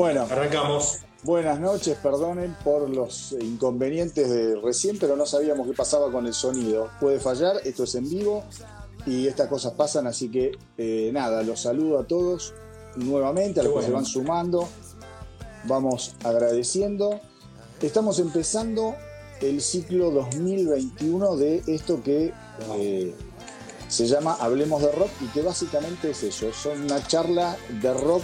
[0.00, 1.00] Bueno, arrancamos.
[1.24, 6.32] Buenas noches, perdonen por los inconvenientes de recién, pero no sabíamos qué pasaba con el
[6.32, 6.88] sonido.
[6.98, 8.42] Puede fallar, esto es en vivo
[9.04, 12.54] y estas cosas pasan, así que eh, nada, los saludo a todos
[12.96, 14.66] nuevamente, a los que se van sumando.
[15.64, 17.20] Vamos agradeciendo.
[17.82, 18.94] Estamos empezando
[19.42, 22.32] el ciclo 2021 de esto que
[22.78, 23.14] eh,
[23.88, 28.22] se llama Hablemos de Rock y que básicamente es eso, son una charla de rock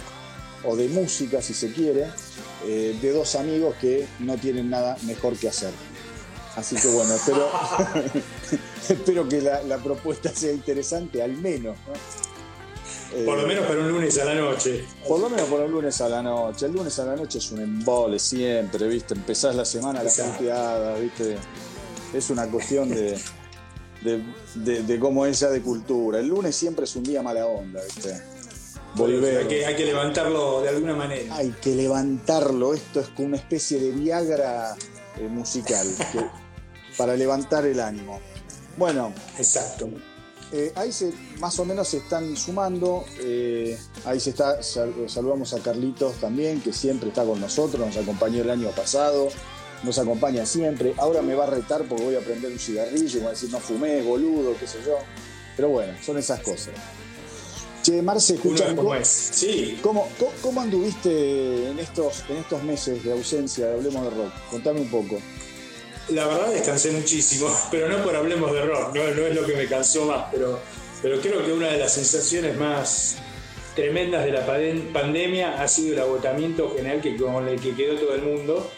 [0.63, 2.07] o de música si se quiere,
[2.65, 5.71] eh, de dos amigos que no tienen nada mejor que hacer.
[6.55, 7.49] Así que bueno, espero,
[8.89, 11.77] espero que la, propuesta sea interesante, al menos.
[13.25, 14.85] por lo menos para un lunes a la noche.
[15.07, 16.65] Por lo menos para un lunes a la noche.
[16.65, 19.13] El lunes a la noche es un embole siempre, ¿viste?
[19.13, 21.37] Empezás la semana a la punteada, ¿viste?
[22.11, 23.19] Es una cuestión de,
[24.01, 26.19] de, de, cómo es ya de cultura.
[26.19, 28.36] El lunes siempre es un día mala onda, ¿viste?
[29.05, 31.35] Hay que, hay que levantarlo de alguna manera.
[31.35, 32.73] Hay que levantarlo.
[32.73, 34.75] Esto es como una especie de Viagra
[35.17, 35.87] eh, musical
[36.97, 38.19] para levantar el ánimo.
[38.77, 39.13] Bueno.
[39.37, 39.89] Exacto.
[40.53, 43.05] Eh, ahí se, más o menos se están sumando.
[43.19, 48.41] Eh, ahí se está, saludamos a Carlitos también, que siempre está con nosotros, nos acompañó
[48.41, 49.27] el año pasado,
[49.83, 50.93] nos acompaña siempre.
[50.97, 53.59] Ahora me va a retar porque voy a prender un cigarrillo, voy a decir no
[53.59, 54.97] fumé, boludo, qué sé yo.
[55.55, 56.73] Pero bueno, son esas cosas.
[57.87, 59.79] Che, Marce, escucha, ¿cómo, sí.
[59.81, 60.09] ¿cómo,
[60.41, 64.33] ¿cómo, anduviste en estos, en estos meses de ausencia de Hablemos de Rock?
[64.51, 65.17] Contame un poco.
[66.09, 69.67] La verdad descansé muchísimo, pero no por Hablemos de Rock, no, es lo que me
[69.67, 70.59] cansó más, pero,
[71.01, 73.19] pero creo que una de las sensaciones más
[73.73, 78.15] tremendas de la pandemia ha sido el agotamiento general que, con el que quedó todo
[78.15, 78.69] el mundo.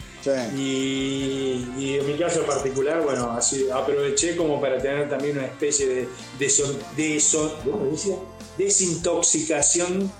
[0.56, 6.08] Y, en mi caso particular, bueno, así, aproveché como para tener también una especie de,
[6.38, 8.14] de, son, de son, ¿cómo decía?
[8.60, 10.12] Desintoxicación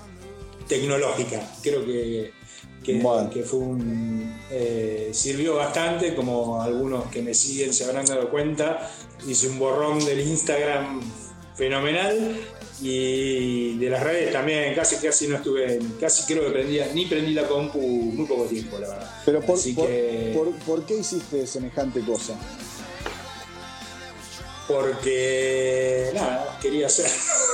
[0.67, 1.47] tecnológica.
[1.61, 2.31] Creo que,
[2.83, 8.91] que, fue un, eh, sirvió bastante, como algunos que me siguen se habrán dado cuenta.
[9.27, 11.01] Hice un borrón del Instagram
[11.55, 12.35] fenomenal
[12.81, 17.33] y de las redes también casi casi no estuve casi creo que prendía ni prendí
[17.33, 22.35] la compu muy poco tiempo la verdad pero por, por qué hiciste semejante cosa
[24.71, 27.09] porque nada, quería hacer,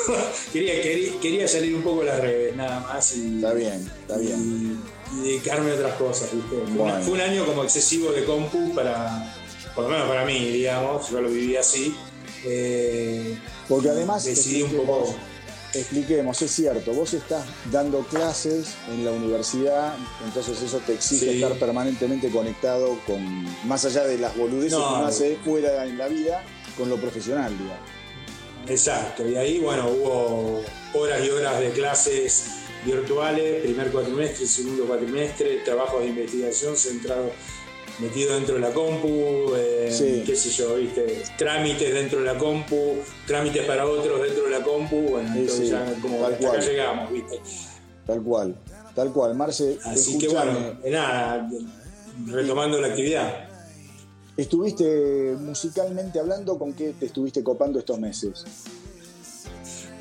[0.54, 3.16] quería, quería, salir un poco de las redes, nada más.
[3.16, 4.82] Y, está bien, está bien.
[5.14, 9.34] Y, dedicarme a otras cosas, Fue, un año como excesivo de compu para,
[9.74, 11.96] por lo menos para mí, digamos, yo lo viví así.
[12.46, 13.38] Eh,
[13.68, 15.16] porque además decidí un poco.
[15.74, 19.96] Expliquemos, es cierto, vos estás dando clases en la universidad,
[20.26, 25.06] entonces eso te exige estar permanentemente conectado con, más allá de las boludeces que uno
[25.06, 26.44] hace fuera en la vida,
[26.78, 27.97] con lo profesional, digamos.
[28.70, 30.62] Exacto, y ahí, bueno, hubo
[30.94, 32.52] horas y horas de clases
[32.86, 37.32] virtuales, primer cuatrimestre, segundo cuatrimestre, trabajos de investigación centrados
[38.00, 42.98] metido dentro de la compu, eh, qué sé yo, viste, trámites dentro de la compu,
[43.26, 47.40] trámites para otros dentro de la compu, bueno, entonces ya como hasta acá llegamos, viste.
[48.06, 48.56] Tal cual,
[48.94, 49.80] tal cual, Marce.
[49.84, 51.50] Así que bueno, nada,
[52.28, 53.47] retomando la actividad.
[54.38, 58.46] ¿Estuviste musicalmente hablando con qué te estuviste copando estos meses?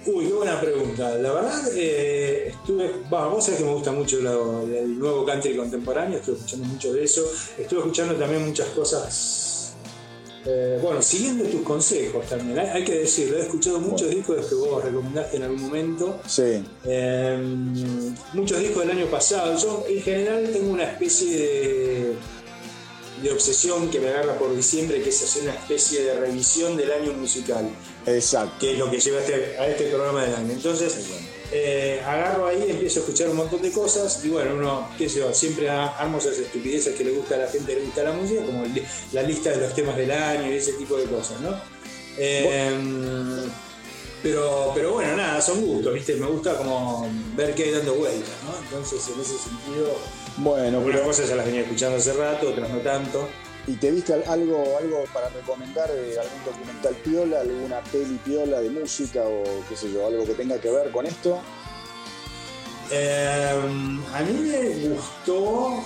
[0.05, 1.17] Uy, qué buena pregunta.
[1.17, 2.93] La verdad, eh, estuve.
[3.11, 7.25] vos sabés que me gusta mucho el nuevo country contemporáneo, estuve escuchando mucho de eso.
[7.59, 9.75] Estuve escuchando también muchas cosas.
[10.45, 14.85] Eh, bueno, siguiendo tus consejos también, hay, que decirlo, he escuchado muchos discos que vos
[14.85, 16.21] recomendaste en algún momento.
[16.29, 16.63] Sí.
[16.85, 19.57] Em, muchos discos del año pasado.
[19.59, 22.17] Yo, en general, tengo una especie de
[23.23, 26.93] de obsesión que me agarra por diciembre, que es hacer una especie de revisión del
[26.93, 27.69] año musical.
[28.07, 28.57] Exacto.
[28.61, 30.53] Que es lo que lleva a este, a este programa del año.
[30.53, 30.95] Entonces,
[31.53, 35.21] eh, agarro ahí, empiezo a escuchar un montón de cosas y bueno, uno, qué sé
[35.21, 38.45] yo, siempre armo esas estupideces que le gusta a la gente, le gusta la música,
[38.45, 38.65] como
[39.13, 41.57] la lista de los temas del año y ese tipo de cosas, ¿no?
[42.19, 43.45] Em,
[44.27, 46.17] pero, pero bueno, nada, son gustos, ¿viste?
[46.17, 48.59] Me gusta como ver qué hay dando vueltas, ¿no?
[48.59, 49.97] Entonces, en ese sentido
[50.39, 53.29] bueno, Algunas cosas ya las venía escuchando hace rato, otras no tanto.
[53.69, 55.91] ¿Y te viste algo, algo para recomendar?
[55.91, 60.35] Eh, ¿Algún documental piola, alguna peli piola de música o qué sé yo, algo que
[60.35, 61.41] tenga que ver con esto?
[62.91, 65.83] Em, a mí me gustó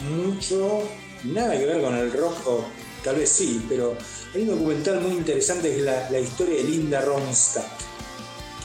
[0.00, 0.82] mucho,
[1.24, 2.64] nada que ver con el rock, o
[3.02, 3.96] tal vez sí, pero
[4.34, 7.64] hay un documental muy interesante que es la, historia de Linda Ronstadt.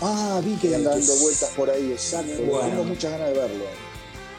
[0.01, 2.33] Ah, vi que anda dando vueltas por ahí, exacto.
[2.33, 3.65] Tengo muchas ganas de verlo.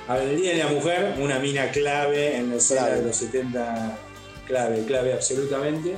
[0.09, 3.99] Al Día de la Mujer, una mina clave en la escena de los 70,
[4.47, 5.97] clave, clave absolutamente.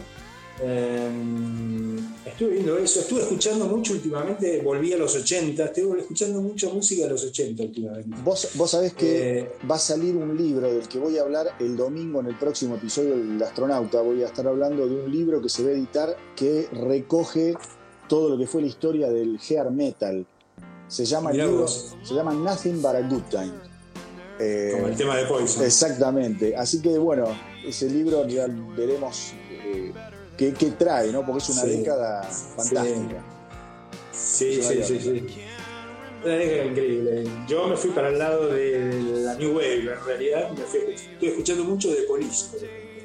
[0.62, 1.87] Em,
[2.24, 7.04] estuve viendo eso, estuve escuchando mucho últimamente, volví a los 80, estuve escuchando mucha música
[7.04, 8.16] de los 80 últimamente.
[8.24, 11.54] Vos, vos sabés que eh, va a salir un libro del que voy a hablar
[11.58, 14.00] el domingo en el próximo episodio del Astronauta.
[14.00, 17.54] Voy a estar hablando de un libro que se va a editar que recoge
[18.08, 20.26] todo lo que fue la historia del hair metal.
[20.88, 23.52] Se llama, se llama Nothing But a Good Time.
[24.72, 25.64] Como el tema de Poison.
[25.64, 26.56] Exactamente.
[26.56, 27.26] Así que bueno,
[27.66, 29.92] ese libro ya veremos eh,
[30.38, 31.26] qué, trae, ¿no?
[31.26, 33.22] Porque es una década fantástica.
[34.12, 35.26] Sí, sí, sí, sí,
[36.24, 37.24] Una década increíble.
[37.46, 38.92] Yo me fui para el lado de
[39.24, 40.50] la New Wave, en realidad.
[40.50, 42.56] Me fui, estoy escuchando mucho de Police.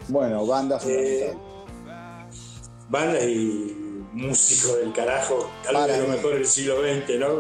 [0.08, 1.34] Bueno, banda eh,
[2.90, 3.76] Bandas y
[4.14, 7.40] músicos del carajo, tal vez lo mejor del siglo XX, ¿no?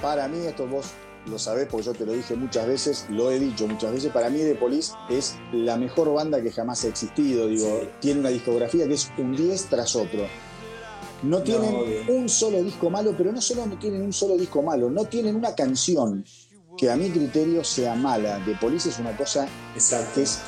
[0.00, 0.86] Para mí, esto vos
[1.26, 4.30] lo sabés porque yo te lo dije muchas veces, lo he dicho muchas veces, para
[4.30, 8.86] mí The Police es la mejor banda que jamás ha existido, digo, tiene una discografía
[8.86, 10.26] que es un 10 tras otro.
[11.22, 14.88] No tienen un solo disco malo, pero no solo no tienen un solo disco malo,
[14.90, 16.24] no tienen una canción
[16.78, 18.42] que a mi criterio sea mala.
[18.46, 20.20] The Police es una cosa Exacto.
[20.20, 20.40] es...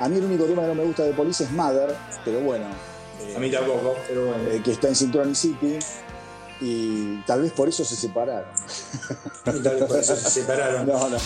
[0.00, 1.94] A mí el único tema que no me gusta de Police es Mother,
[2.24, 2.66] pero bueno.
[3.34, 4.50] a mí tampoco, pero bueno.
[4.50, 5.78] Eh, que está en Synchronicity
[6.60, 8.48] y tal vez por eso se separaron.
[9.44, 10.86] tal vez por eso se separaron.
[10.86, 11.18] No, no.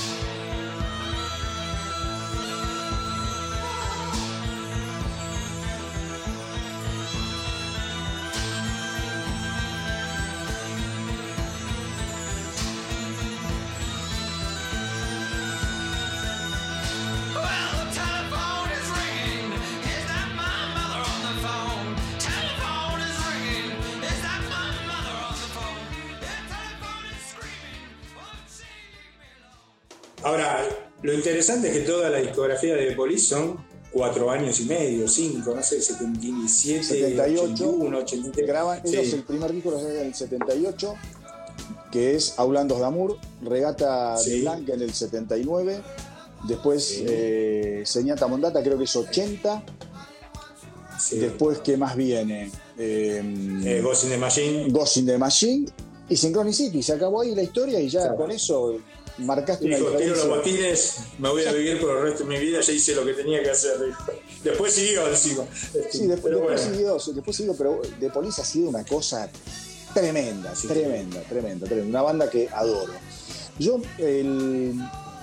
[31.20, 33.58] Interesante es que toda la discografía de Police son
[33.92, 38.46] cuatro años y medio, cinco, no sé, 77, 78, 81, 83.
[38.46, 40.94] Graban ellos el primer disco lo en el 78,
[41.90, 45.82] que es Aulandos de Amor, Regata de Blanca en el 79,
[46.48, 49.62] después eh, Señata Mondata creo que es 80,
[51.12, 52.50] después ¿qué más viene?
[52.78, 53.22] Eh,
[53.64, 54.68] eh, Ghost in the Machine.
[54.70, 55.66] Ghost in the Machine
[56.08, 58.78] y Synchronicity, se acabó ahí la historia y ya con eso
[59.20, 60.06] marcaste una diferencia.
[60.06, 62.94] Tiro los botines, me voy a vivir por el resto de mi vida, ya hice
[62.94, 63.76] lo que tenía que hacer.
[64.42, 65.44] Después siguió encima.
[65.90, 69.30] Sí, después, después siguió, después siguió, pero The Police ha sido una cosa
[69.94, 71.88] tremenda, tremenda, tremenda, tremenda.
[71.88, 72.92] Una banda que adoro.
[73.58, 74.74] Yo, el,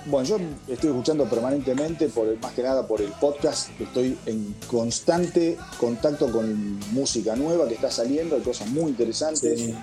[0.06, 5.56] bueno, yo estoy escuchando permanentemente, por más que nada por el podcast, estoy en constante
[5.78, 9.74] contacto con música nueva que está saliendo, hay cosas muy interesantes.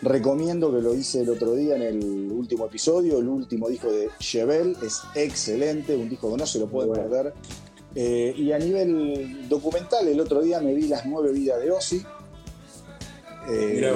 [0.00, 4.10] Recomiendo que lo hice el otro día en el último episodio, el último disco de
[4.20, 7.34] Chevel, es excelente, un disco que no se lo pueden perder.
[7.94, 12.02] Eh, y a nivel documental, el otro día me vi Las nueve vidas de Ozzy.
[13.50, 13.90] Eh,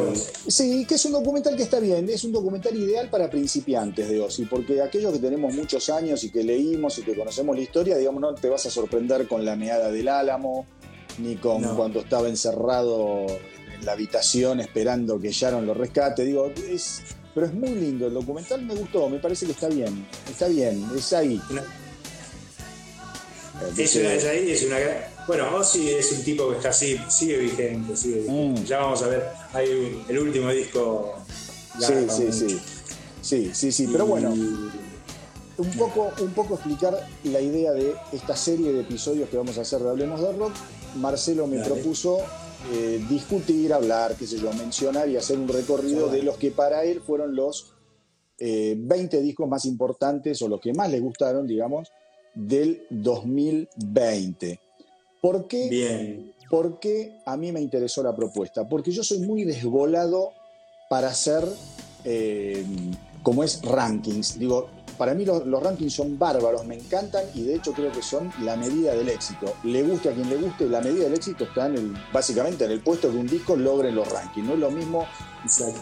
[0.49, 4.19] sí, que es un documental que está bien, es un documental ideal para principiantes de
[4.19, 7.97] Ozzy, porque aquellos que tenemos muchos años y que leímos y que conocemos la historia,
[7.97, 10.67] digamos, no te vas a sorprender con la meada del Álamo,
[11.19, 13.27] ni con cuando estaba encerrado
[13.85, 16.25] la habitación esperando que Sharon lo rescate.
[16.25, 17.03] Digo, es,
[17.35, 18.07] pero es muy lindo.
[18.07, 20.07] El documental me gustó, me parece que está bien.
[20.29, 21.41] Está bien, es ahí.
[23.77, 24.77] Es, una, es ahí, es una
[25.27, 28.65] Bueno, Ozzy es un tipo que está así, sigue vigente, sigue mm.
[28.65, 31.15] Ya vamos a ver, hay el último disco.
[31.79, 32.61] Sí, sí, sí.
[33.21, 38.73] Sí, sí, sí, pero bueno, un poco, un poco explicar la idea de esta serie
[38.73, 40.53] de episodios que vamos a hacer de Hablemos de Rock.
[40.97, 42.19] Marcelo me propuso
[42.71, 46.85] eh, discutir, hablar, qué sé yo, mencionar y hacer un recorrido de los que para
[46.85, 47.75] él fueron los
[48.39, 51.91] 20 eh, discos más importantes o los que más le gustaron, digamos,
[52.35, 54.61] del 2020.
[55.21, 55.69] ¿Por qué?
[55.69, 56.33] Bien.
[56.51, 58.69] ¿Por qué a mí me interesó la propuesta?
[58.69, 60.33] Porque yo soy muy desvolado
[60.91, 61.45] para hacer,
[62.05, 62.65] eh,
[63.23, 64.39] como es, rankings.
[64.39, 64.69] Digo,
[65.03, 68.55] para mí los, rankings son bárbaros, me encantan y de hecho creo que son la
[68.55, 69.53] medida del éxito.
[69.65, 72.71] Le guste a quien le guste, la medida del éxito está en el, básicamente en
[72.71, 74.47] el puesto que un disco logre en los rankings.
[74.47, 75.05] No es lo mismo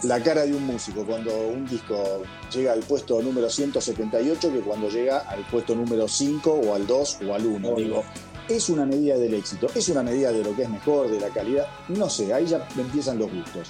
[0.05, 4.89] la cara de un músico cuando un disco llega al puesto número 178 que cuando
[4.89, 7.75] llega al puesto número 5 o al 2 o al 1.
[7.75, 8.03] Digo,
[8.49, 11.29] es una medida del éxito, es una medida de lo que es mejor, de la
[11.29, 13.69] calidad, no sé, ahí ya empiezan los gustos.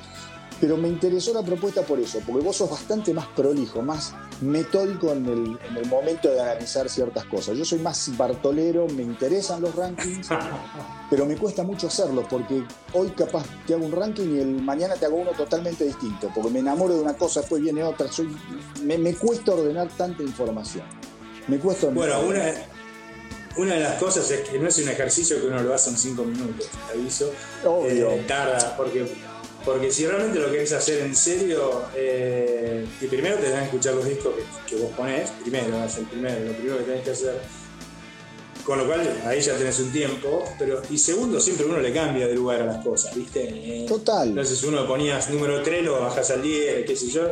[0.60, 4.12] Pero me interesó la propuesta por eso, porque vos sos bastante más prolijo, más
[4.42, 7.56] metódico en el, momento de analizar ciertas cosas.
[7.56, 10.28] Yo soy más bartolero, me interesan los rankings,
[11.10, 12.62] pero me cuesta mucho hacerlo, porque
[12.92, 16.50] hoy capaz te hago un ranking y el mañana te hago uno totalmente distinto, porque
[16.50, 18.12] me enamoro de una cosa, después viene otra.
[18.12, 18.28] Soy,
[18.82, 20.84] me, cuesta ordenar tanta información.
[21.48, 22.52] Me cuesta Bueno, una,
[23.56, 25.96] una de las cosas es que no es un ejercicio que uno lo hace en
[25.96, 27.32] cinco minutos, te aviso.
[27.64, 28.10] Obvio.
[28.10, 29.06] Eh, tarda, porque,
[29.64, 33.94] porque si realmente lo querés hacer en serio, eh, y primero te dan que escuchar
[33.94, 34.34] los discos
[34.66, 37.40] que, vos ponés, primero, es el primero, lo primero que tenés que hacer.
[38.64, 42.26] Con lo cual, ahí ya tenés un tiempo, pero y segundo, siempre uno le cambia
[42.26, 43.48] de lugar a las cosas, ¿viste?
[43.48, 44.28] Eh, Total.
[44.28, 47.28] Entonces uno ponías número 3, lo bajas al 10, qué sé yo.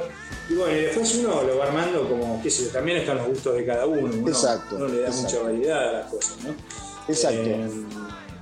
[0.48, 3.28] Y bueno, y después uno lo va armando como, qué sé yo, también están los
[3.28, 4.10] gustos de cada uno.
[4.12, 4.76] uno exacto.
[4.76, 6.54] Uno le da mucha variedad a las cosas, ¿no?
[7.08, 7.40] Exacto.
[7.42, 7.70] Eh,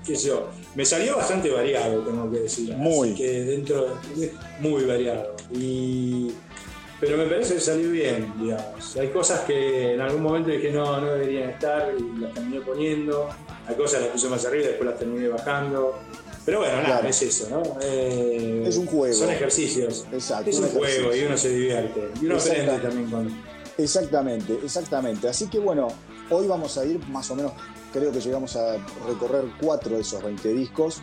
[0.07, 0.49] qué sé yo.
[0.76, 2.75] Me salió bastante variado, tengo que decir.
[2.76, 3.09] Muy.
[3.09, 3.99] Así que dentro,
[4.61, 5.35] muy variado.
[5.50, 6.30] Y
[7.00, 8.97] pero me parece que salió bien, digamos.
[8.97, 13.28] Hay cosas que en algún momento dije no, no deberían estar y las terminé poniendo.
[13.66, 15.99] Hay cosas las puse más arriba y después las terminé bajando.
[16.47, 17.62] Pero bueno, nada, es eso, ¿no?
[17.83, 19.12] Eh, es un juego.
[19.14, 20.06] Son ejercicios.
[20.12, 20.49] Exacto.
[20.49, 22.09] Es un, juego y uno se divierte.
[22.21, 23.42] Y uno aprende también con.
[23.76, 25.28] Exactamente, exactamente.
[25.28, 25.88] Así que bueno,
[26.30, 27.52] hoy vamos a ir más o menos,
[27.97, 28.76] creo que llegamos a
[29.07, 31.03] recorrer cuatro de esos 20 discos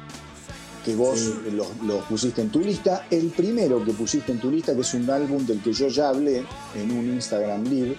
[0.85, 1.19] que vos
[1.51, 3.07] los, pusiste en tu lista.
[3.09, 6.09] El primero que pusiste en tu lista, que es un álbum del que yo ya
[6.09, 6.43] hablé
[6.75, 7.95] en un Instagram Live,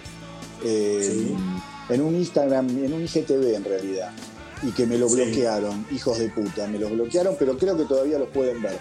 [0.63, 1.35] eh,
[1.89, 4.11] en un Instagram, en un IGTV en realidad,
[4.63, 8.19] y que me lo bloquearon, hijos de puta, me los bloquearon, pero creo que todavía
[8.19, 8.77] los pueden ver.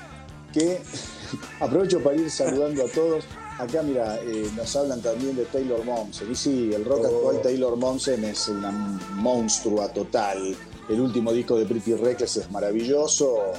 [0.52, 0.80] Que
[1.60, 3.24] aprovecho para ir saludando a todos.
[3.58, 6.30] Acá, mira, eh, nos hablan también de Taylor Momsen.
[6.30, 7.06] Y sí, el rock oh.
[7.06, 10.56] actual Taylor Momsen es una monstrua total.
[10.88, 13.54] El último disco de Pretty Reckless es maravilloso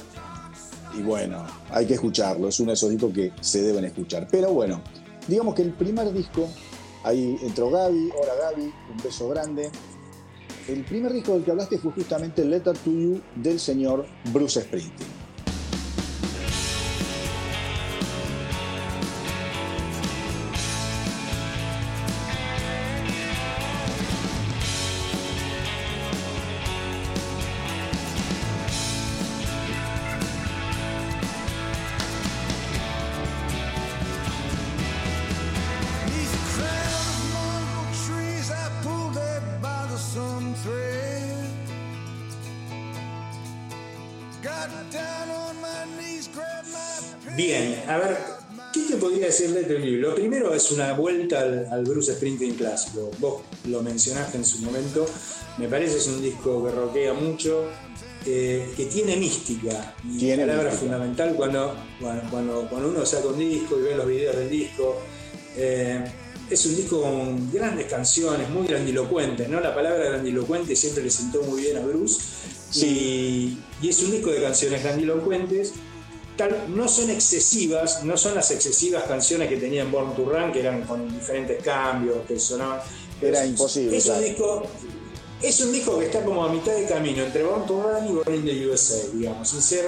[0.96, 4.26] y bueno, hay que escucharlo, es uno de esos discos que se deben escuchar.
[4.30, 4.80] Pero bueno,
[5.28, 6.48] digamos que el primer disco,
[7.04, 9.70] ahí entró Gaby, hola Gaby, un beso grande.
[10.68, 15.25] El primer disco del que hablaste fue justamente Letter to You del señor Bruce Springsteen.
[49.36, 50.10] Te podría decir de libro?
[50.10, 53.10] Lo primero es una vuelta al, Bruce Springsteen clásico.
[53.18, 55.06] Vos lo mencionaste en su momento.
[55.58, 57.68] Me parece que es un disco que roquea mucho,
[58.24, 59.94] que tiene mística.
[60.04, 64.36] Y tiene palabra fundamental cuando, cuando, cuando, uno saca un disco y ve los videos
[64.36, 65.00] del disco.
[65.56, 66.04] Eh,
[66.48, 69.60] es un disco con grandes canciones, muy grandilocuentes, ¿no?
[69.60, 72.20] La palabra grandilocuente siempre le sentó muy bien a Bruce.
[72.74, 75.72] Y, y, es un disco de canciones grandilocuentes
[76.68, 80.82] no son excesivas, no son las excesivas canciones que tenían Born to Run, que eran
[80.82, 82.80] con diferentes cambios, que sonaban.
[83.20, 83.96] Era imposible.
[83.96, 84.62] Es un, disco,
[85.42, 88.12] es un disco que está como a mitad de camino entre Born to Run y
[88.12, 89.48] Born in the USA, digamos.
[89.48, 89.78] Sin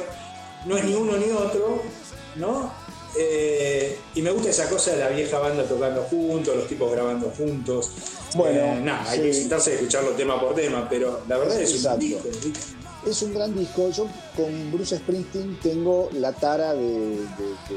[0.66, 1.82] no es ni uno ni otro,
[2.36, 2.88] ¿no?
[3.16, 7.32] Eh, y me gusta esa cosa de la vieja banda tocando juntos, los tipos grabando
[7.36, 7.90] juntos.
[8.34, 11.84] Bueno, eh, nada, hay que sentarse y escucharlo tema por tema, pero la verdad es,
[11.84, 12.28] un disco
[13.06, 13.90] es un gran disco.
[13.90, 17.18] Yo con Bruce Springsteen tengo la tara de,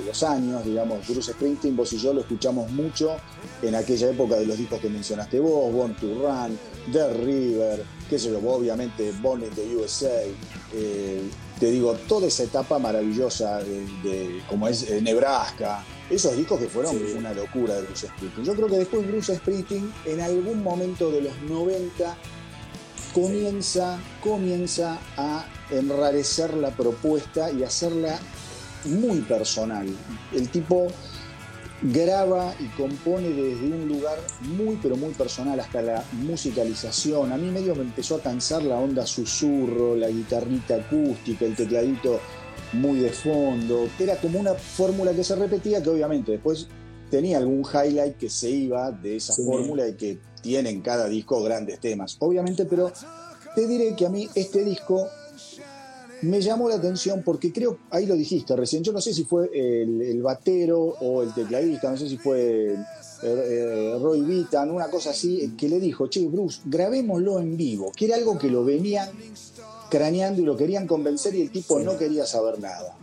[0.06, 1.08] los años, digamos.
[1.08, 3.18] Bruce Springsteen, vos y yo lo escuchamos mucho
[3.62, 6.58] en aquella época de los discos que mencionaste vos, Born to Run,
[6.92, 10.24] The River, qué sé yo, obviamente Born in the USA.
[10.74, 11.22] Eh,
[11.60, 16.98] te digo, toda esa etapa maravillosa de, como es eh, Nebraska, esos discos que fueron
[17.16, 18.46] una locura de Bruce Springsteen.
[18.46, 22.18] Yo creo que después Bruce Springsteen, en algún momento de los 90,
[23.13, 28.20] comienza, comienza a enrarecer la propuesta y hacerla
[28.86, 29.88] muy personal.
[30.34, 30.88] El tipo
[31.82, 37.32] graba y compone desde un lugar muy pero muy personal hasta la musicalización.
[37.32, 42.20] A mí medio me empezó a cansar la onda susurro, la guitarrita acústica, el tecladito
[42.74, 43.88] muy de fondo.
[44.00, 46.68] Era como una fórmula que se repetía que obviamente después
[47.10, 51.42] tenía algún highlight que se iba de esa fórmula y que tiene en cada disco
[51.44, 52.92] grandes temas, obviamente, pero
[53.56, 55.08] te diré que a mí este disco
[56.22, 59.50] me llamó la atención porque creo, ahí lo dijiste recién, yo no sé si fue
[59.54, 62.76] el, batero o el tecladista, no sé si fue
[63.24, 68.06] eh, Roy Vitan, una cosa así, que le dijo, che, Bruce, grabémoslo en vivo, que
[68.06, 69.10] era algo que lo venían
[69.90, 72.96] craneando y lo querían convencer y el tipo no quería saber nada.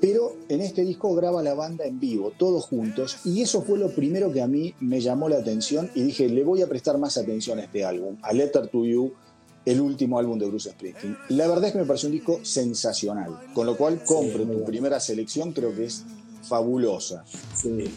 [0.00, 3.90] Pero en este disco graba la banda en vivo, todos juntos, y eso fue lo
[3.90, 7.18] primero que a mí me llamó la atención y dije, le voy a prestar más
[7.18, 9.12] atención a este álbum, a Letter to You,
[9.64, 11.16] el último álbum de Bruce Springsteen.
[11.28, 14.98] La verdad es que me pareció un disco sensacional, con lo cual compro tu primera
[15.00, 16.04] selección, creo que es
[16.48, 17.24] fabulosa.
[17.54, 17.90] Sí.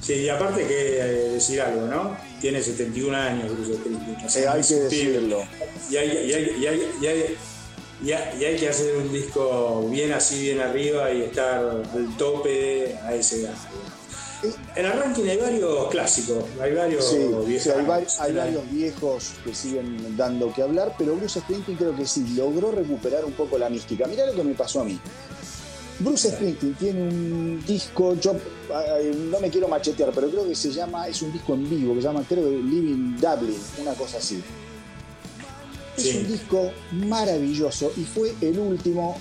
[0.00, 2.14] Sí, y aparte que eh, decir algo, ¿no?
[2.38, 4.44] Tiene 71 años Bruce Springsteen.
[4.44, 5.38] Eh, hay que decirlo.
[5.90, 7.36] Y hay, y, hay, y, hay, y, hay,
[8.02, 13.14] y, hay, que hacer un disco bien así, bien arriba y estar al tope a
[13.14, 13.54] ese edad.
[14.76, 17.14] En el ranking hay varios clásicos, hay varios
[17.46, 18.20] viejos.
[18.20, 22.70] hay, varios viejos que siguen dando que hablar, pero Bruce Springsteen creo que sí, logró
[22.70, 24.06] recuperar un poco la mística.
[24.06, 25.00] Mirá lo que me pasó a mí.
[26.00, 28.34] Bruce Springsteen tiene un disco, yo
[29.30, 32.02] no me quiero machetear, pero creo que se llama, es un disco en vivo, que
[32.02, 34.42] se llama, creo, Living Dublin, una cosa así.
[35.96, 39.16] Es un disco maravilloso y fue el último,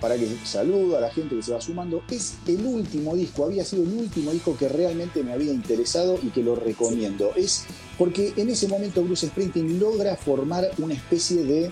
[0.00, 3.64] para que saludo a la gente que se va sumando, es el último disco, había
[3.64, 7.32] sido el último disco que realmente me había interesado y que lo recomiendo.
[7.36, 7.64] Es
[7.96, 11.70] porque en ese momento Bruce Springsteen logra formar una especie de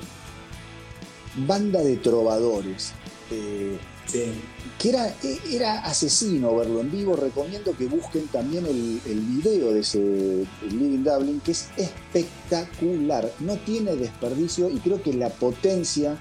[1.47, 2.93] banda de trovadores.
[3.31, 3.77] Eh,
[4.13, 5.15] que era,
[5.51, 7.17] era asesino verlo en vivo.
[7.17, 13.31] Recomiendo que busquen también el, el video de ese Living Dublin, que es espectacular.
[13.41, 16.19] No tiene desperdicio y creo que la potencia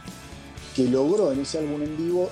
[0.76, 2.30] que logró en ese álbum en vivo,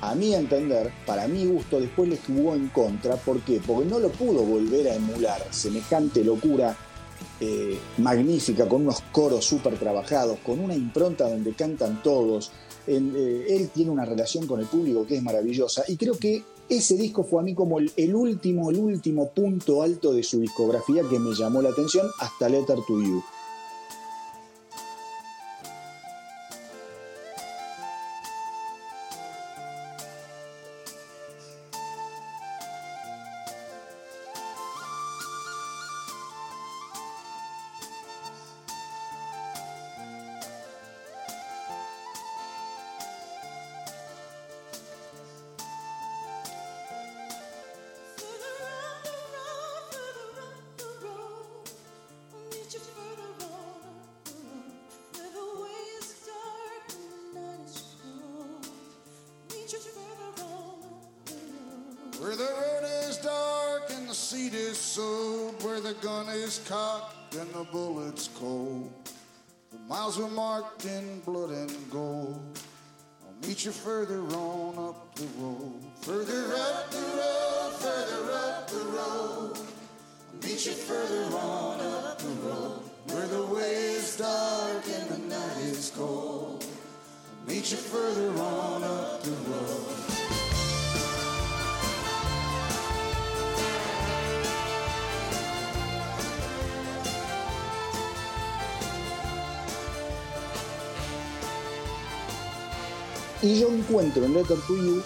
[0.00, 3.16] a mi entender, para mi gusto, después le jugó en contra.
[3.16, 3.60] ¿Por qué?
[3.64, 5.46] Porque no lo pudo volver a emular.
[5.50, 6.76] Semejante locura
[7.38, 12.50] eh, magnífica, con unos coros súper trabajados, con una impronta donde cantan todos
[12.86, 16.96] eh, él tiene una relación con el público que es maravillosa y creo que ese
[16.96, 21.02] disco fue a mí como el, el, último, el último punto alto de su discografía
[21.08, 23.22] que me llamó la atención hasta Letter to You.
[73.70, 74.49] you further wrong.
[103.42, 105.02] Y yo encuentro en Letter to You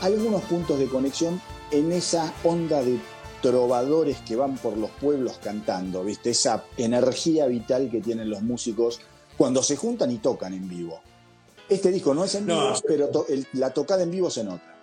[0.00, 2.98] algunos puntos de conexión en esa onda de
[3.42, 6.30] trovadores que van por los pueblos cantando, ¿viste?
[6.30, 9.00] Esa energía vital que tienen los músicos
[9.36, 11.00] cuando se juntan y tocan en vivo.
[11.68, 13.10] Este disco no es en vivo, pero
[13.52, 14.74] la tocada en vivo se nota.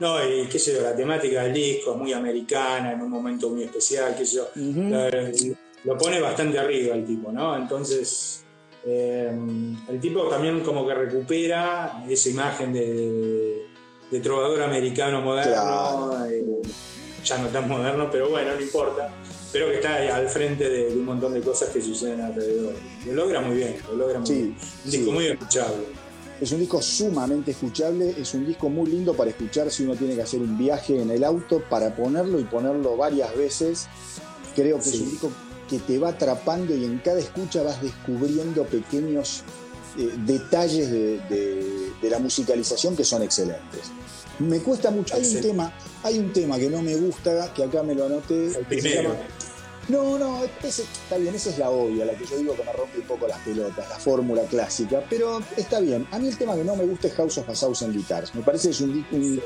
[0.00, 3.50] No, y qué sé yo, la temática del disco es muy americana, en un momento
[3.50, 4.48] muy especial, qué sé yo.
[5.84, 7.56] lo pone bastante arriba el tipo, ¿no?
[7.56, 8.44] Entonces,
[8.84, 9.30] eh,
[9.88, 13.66] el tipo también como que recupera esa imagen de,
[14.22, 16.44] trovador americano moderno, eh,
[17.24, 19.12] ya no tan moderno, pero bueno, no importa.
[19.52, 22.74] Pero que está al frente de, un montón de cosas que suceden alrededor.
[23.06, 24.56] Lo logra muy bien, lo logra muy bien.
[24.84, 25.84] Un disco muy escuchable.
[26.40, 30.14] Es un disco sumamente escuchable, es un disco muy lindo para escuchar si uno tiene
[30.14, 33.88] que hacer un viaje en el auto, para ponerlo y ponerlo varias veces.
[34.54, 35.30] Creo que es un disco
[35.70, 39.44] que te va atrapando y en cada escucha vas descubriendo pequeños
[39.96, 43.92] eh, detalles de, la musicalización que son excelentes.
[44.40, 45.14] Me cuesta mucho.
[45.14, 48.50] Hay un tema, hay un tema que no me gusta, que acá me lo anoté.
[49.88, 52.98] no, no, está bien, esa es la obvia, la que yo digo que me rompe
[52.98, 56.04] un poco las pelotas, la fórmula clásica, pero está bien.
[56.10, 58.34] A mí el tema que no me gusta es House of a Thousand Guitars.
[58.34, 59.40] Me parece es un, un,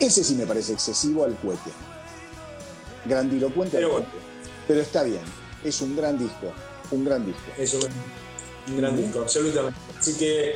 [0.00, 1.70] ese sí me parece excesivo al cohete.
[3.04, 4.35] Grandilocuente al cohete
[4.66, 5.22] pero está bien.
[5.64, 6.52] Es un gran disco,
[6.90, 7.42] un gran disco.
[7.58, 9.78] Es un, gran disco, absolutamente.
[9.98, 10.54] Así que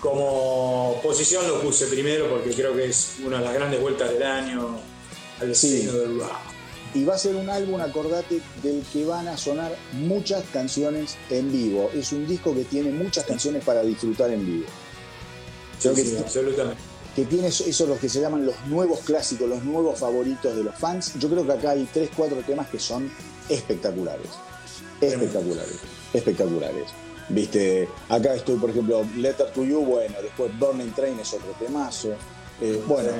[0.00, 4.22] como posición lo puse primero porque creo que es una de las grandes vueltas del
[4.22, 4.78] año
[5.40, 6.20] al destino del
[6.94, 11.50] Y va a ser un álbum, acordate, del que van a sonar muchas canciones en
[11.50, 11.90] vivo.
[11.94, 14.66] Es un disco que tiene muchas canciones para disfrutar en vivo.
[15.78, 16.87] Sí, absolutamente
[17.18, 20.76] que tiene esos los que se llaman los nuevos clásicos, los nuevos favoritos de los
[20.76, 21.14] fans.
[21.18, 23.10] Yo creo que acá hay tres, cuatro temas que son
[23.48, 24.28] espectaculares.
[25.00, 25.80] Espectaculares.
[26.12, 26.84] Espectaculares.
[27.28, 32.10] Viste, acá estoy, por ejemplo, Letter to You, bueno, después Burning Train es otro temazo.
[32.60, 33.10] Eh, bueno,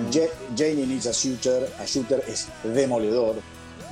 [0.56, 3.34] Janie Needs a Shooter, a Shooter es demoledor.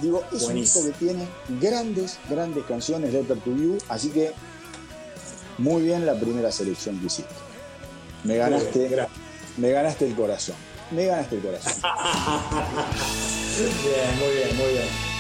[0.00, 1.26] Digo, es un disco que tiene
[1.60, 4.30] grandes, grandes canciones, Letter to You, así que
[5.58, 7.34] muy bien la primera selección que hiciste.
[8.22, 8.88] Me ganaste,
[9.56, 10.56] me ganaste el corazón.
[10.90, 11.72] Me ganaste el corazón.
[13.58, 15.15] bien, muy bien, muy bien.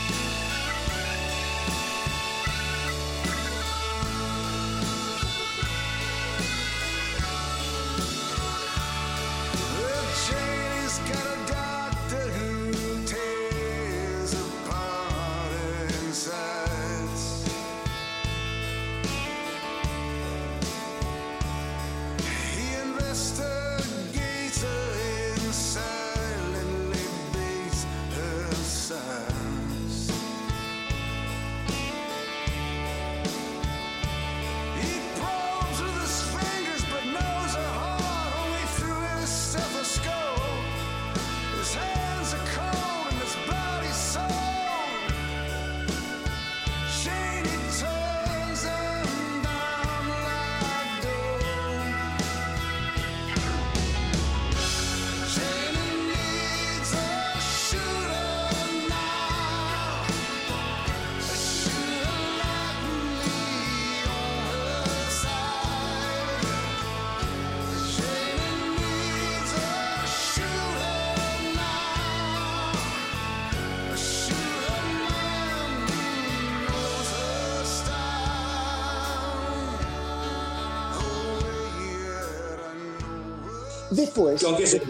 [84.24, 84.80] Después,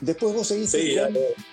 [0.00, 1.00] después vos seguiste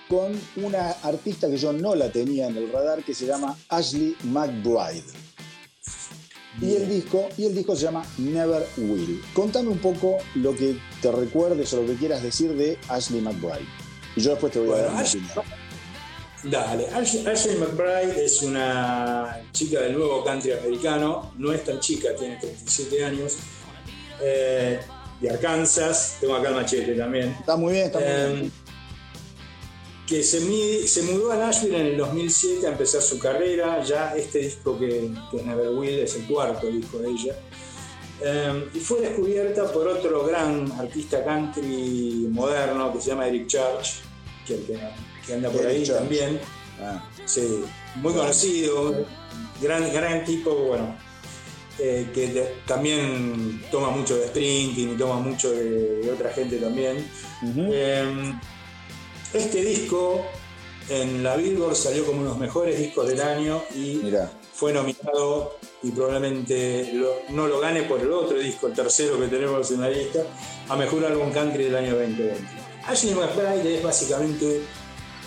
[0.08, 4.16] con, una artista que yo no la tenía en el radar que se llama Ashley
[4.24, 5.04] McBride.
[6.60, 9.22] Y el, disco, y el disco se llama Never Will.
[9.32, 13.66] Contame un poco lo que te recuerdes o lo que quieras decir de Ashley McBride.
[14.16, 15.62] Y yo después te voy a dar opinión.
[16.44, 22.36] Dale, Ashley, McBride es una chica del nuevo country americano, no es tan chica, tiene
[22.36, 23.36] 37 años.
[24.20, 24.80] Eh,
[25.22, 27.36] de Arkansas, tengo acá el machete también.
[27.38, 28.44] Está muy bien, está muy bien.
[28.44, 28.50] Em,
[30.06, 34.40] que se, se, mudó a Nashville en el 2007 a empezar su carrera, ya este
[34.40, 37.36] disco que, es Never Will es el cuarto disco de ella.
[38.20, 44.02] Em, y fue descubierta por otro gran artista country moderno que se llama Eric Church,
[44.46, 44.60] que,
[45.26, 46.40] que anda por ahí también.
[46.80, 47.08] Ah.
[47.24, 47.64] Sí,
[47.96, 49.06] muy conocido,
[49.60, 50.96] gran, gran tipo, bueno,
[51.84, 57.04] eh, que también toma mucho de sprinting y toma mucho de, otra gente también.
[57.42, 58.38] Em,
[59.32, 60.24] este disco
[60.88, 64.00] en la Billboard salió como uno de los mejores discos del año y
[64.54, 66.94] fue nominado y probablemente
[67.30, 70.20] no lo gane por el otro disco, el tercero que tenemos en la lista,
[70.68, 72.38] a Mejor Álbum Country del año 2020.
[72.86, 74.62] Ashley McBride es básicamente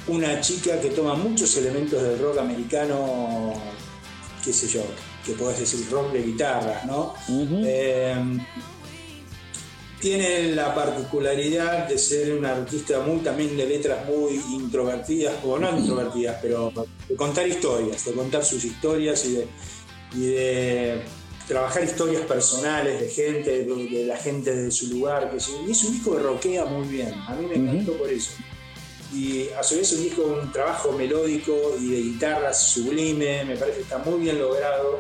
[0.08, 3.56] una chica que toma muchos elementos del rock americano,
[4.42, 4.86] qué sé yo,
[5.26, 7.14] que podés decir rock de guitarras, ¿no?
[7.28, 8.16] Eh,
[10.00, 15.78] tiene la particularidad de ser una artista muy también de letras muy introvertidas, o no
[15.78, 16.72] introvertidas, pero
[17.10, 21.02] de contar historias, de contar sus historias y de,
[21.48, 25.32] trabajar historias personales de gente, de, la gente de su lugar.
[25.32, 28.32] Que y es un disco que rockea muy bien, a mí me encantó por eso
[29.14, 33.78] y a su vez un disco un trabajo melódico y de guitarra sublime, me parece
[33.78, 35.00] que está muy bien logrado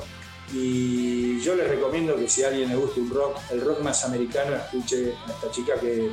[0.53, 4.03] y yo les recomiendo que si a alguien le gusta un rock, el rock más
[4.05, 6.11] americano, escuche a esta chica que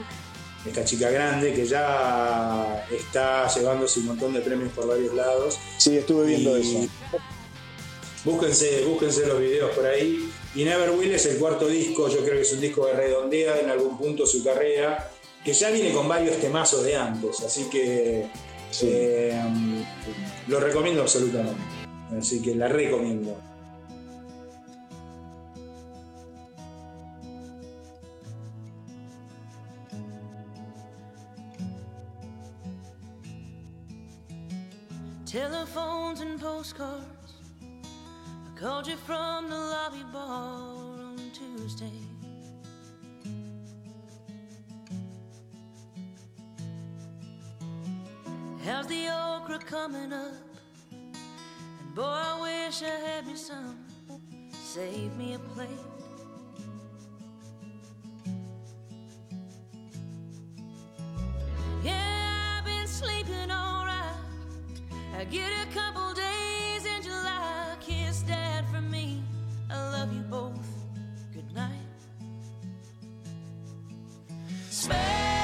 [0.67, 5.59] esta chica grande que ya está llevándose un montón de premios por varios lados.
[5.77, 6.87] Sí, estuve viendo eso.
[8.25, 10.31] Búsquense, búsquense los videos por ahí.
[10.55, 13.59] Y Never Will es el cuarto disco, yo creo que es un disco que redondea
[13.59, 15.11] en algún punto su carrera,
[15.45, 18.29] que ya viene con varios temazos de antes, así que
[18.83, 19.43] eh,
[20.47, 21.61] lo recomiendo absolutamente.
[22.17, 23.37] Así que la recomiendo.
[35.33, 37.33] Telephones and postcards.
[37.63, 41.91] I called you from the lobby bar on Tuesday.
[48.63, 50.35] How's the okra coming up?
[50.91, 53.79] And boy, I wish I had me some.
[54.53, 55.69] Save me a plate.
[61.83, 63.82] Yeah, I've been sleeping alright.
[65.15, 67.77] I get a couple days in July.
[67.81, 69.23] Kiss dad from me.
[69.71, 70.67] I love you both.
[71.35, 71.71] Good night.
[74.71, 75.42] Sparrow.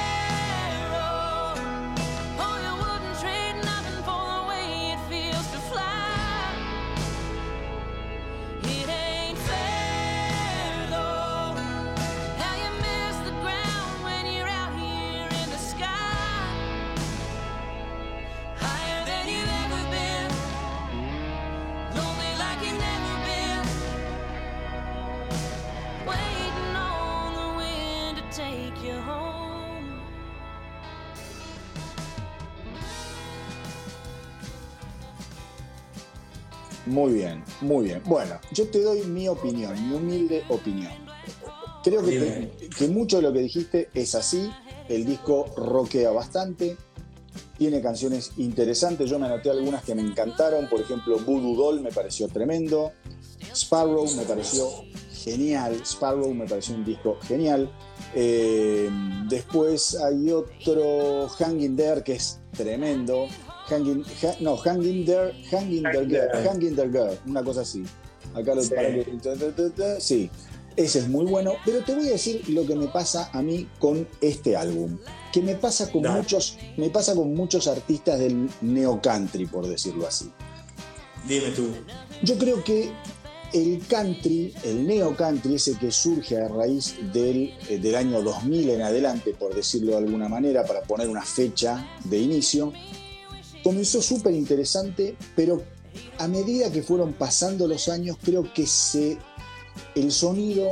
[36.88, 38.02] Muy bien, muy bien.
[38.06, 40.92] Bueno, yo te doy mi opinión, mi humilde opinión.
[41.84, 44.50] Creo que, que mucho de lo que dijiste es así.
[44.88, 46.76] El disco roquea bastante,
[47.58, 49.10] tiene canciones interesantes.
[49.10, 50.68] Yo me anoté algunas que me encantaron.
[50.68, 52.92] Por ejemplo, Voodoo Doll me pareció tremendo.
[53.54, 54.68] Sparrow me pareció
[55.12, 55.80] genial.
[55.84, 57.70] Sparrow me pareció un disco genial.
[58.14, 58.88] Eh,
[59.28, 63.26] después hay otro Hanging There que es tremendo.
[63.68, 64.04] Hanging,
[64.40, 67.84] no, Hanging There, Hanging There Girl, Hanging There Girl, una cosa así.
[68.34, 68.74] Acá lo sí.
[70.00, 70.30] sí,
[70.76, 73.68] ese es muy bueno, pero te voy a decir lo que me pasa a mí
[73.80, 74.96] con este álbum,
[75.32, 80.06] que me pasa con muchos, me pasa con muchos artistas del neo country, por decirlo
[80.06, 80.30] así.
[81.26, 81.70] Dime tú.
[82.22, 82.92] Yo creo que
[83.52, 88.70] el country, el neo country, ese que surge a raíz del, eh, del año 2000
[88.70, 92.72] en adelante, por decirlo de alguna manera, para poner una fecha de inicio,
[93.68, 95.62] comenzó súper interesante, pero
[96.16, 99.18] a medida que fueron pasando los años, creo que se,
[99.94, 100.70] el sonido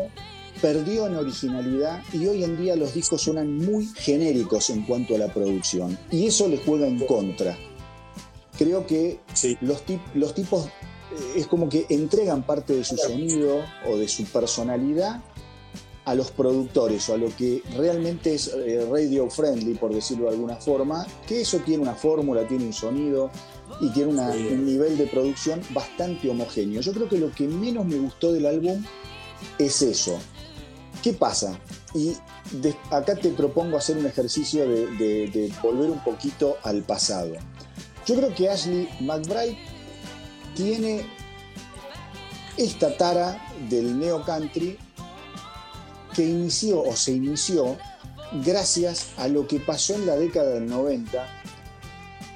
[0.63, 5.19] perdió en originalidad y hoy en día los discos suenan muy genéricos en cuanto a
[5.19, 5.99] la producción.
[6.11, 7.59] Y eso les juega en contra.
[8.57, 9.59] Creo que sí.
[9.61, 10.67] los, tip, los tipos
[11.37, 15.23] es como que entregan parte de su sonido o de su personalidad
[16.07, 20.37] a los productores o a lo que realmente es eh, radio friendly, por decirlo de
[20.37, 23.31] alguna forma, que eso tiene una fórmula, tiene un sonido
[23.81, 26.81] y tiene una, un nivel de producción bastante homogéneo.
[26.81, 28.85] Yo creo que lo que menos me gustó del álbum
[29.59, 30.17] es eso.
[31.03, 31.59] ¿Qué pasa?
[31.93, 32.13] Y
[32.53, 37.35] de, acá te propongo hacer un ejercicio de, de, de volver un poquito al pasado.
[38.07, 39.59] Yo creo que Ashley McBride
[40.55, 41.05] tiene
[42.57, 44.79] esta tara del neo country
[46.17, 47.77] que inició o se inició
[48.45, 51.27] gracias a lo que pasó en la década del 90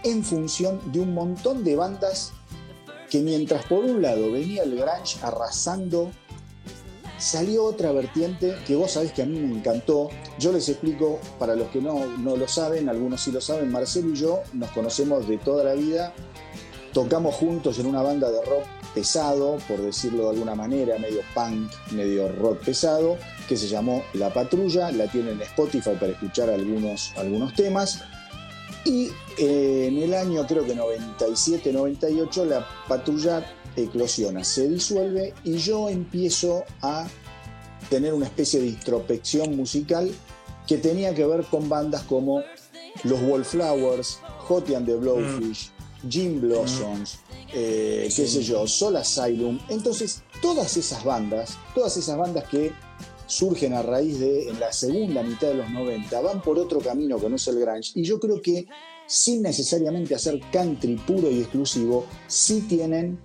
[0.04, 2.32] en función de un montón de bandas
[3.10, 6.10] que mientras por un lado venía el grunge arrasando,
[7.18, 10.10] salió otra vertiente que vos sabés que a mí me encantó.
[10.38, 14.10] Yo les explico, para los que no, no lo saben, algunos sí lo saben, Marcelo
[14.10, 16.14] y yo nos conocemos de toda la vida
[16.92, 21.70] Tocamos juntos en una banda de rock pesado, por decirlo de alguna manera, medio punk,
[21.92, 27.12] medio rock pesado, que se llamó La Patrulla, la tienen en Spotify para escuchar algunos,
[27.16, 28.02] algunos temas.
[28.84, 33.44] Y eh, en el año creo que 97-98 la patrulla
[33.76, 37.06] eclosiona, se disuelve y yo empiezo a
[37.88, 40.10] tener una especie de introspección musical
[40.66, 42.42] que tenía que ver con bandas como
[43.04, 44.18] los Wallflowers,
[44.76, 45.70] and the Blowfish,
[46.08, 47.18] Jim Blossoms,
[47.52, 49.58] eh, qué sé yo, Soul Asylum.
[49.68, 52.72] Entonces, todas esas bandas, todas esas bandas que
[53.26, 57.18] surgen a raíz de en la segunda mitad de los 90, van por otro camino
[57.18, 57.92] que no es el grunge.
[57.94, 58.66] Y yo creo que
[59.06, 63.18] sin necesariamente hacer country puro y exclusivo, sí tienen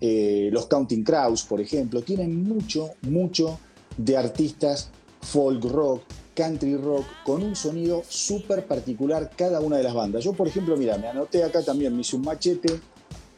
[0.00, 3.58] eh, los Counting Crows, por ejemplo, tienen mucho, mucho
[3.96, 4.90] de artistas
[5.22, 6.02] folk rock,
[6.36, 10.22] country rock con un sonido súper particular cada una de las bandas.
[10.22, 12.78] Yo, por ejemplo, mira, me anoté acá también, me hice un machete.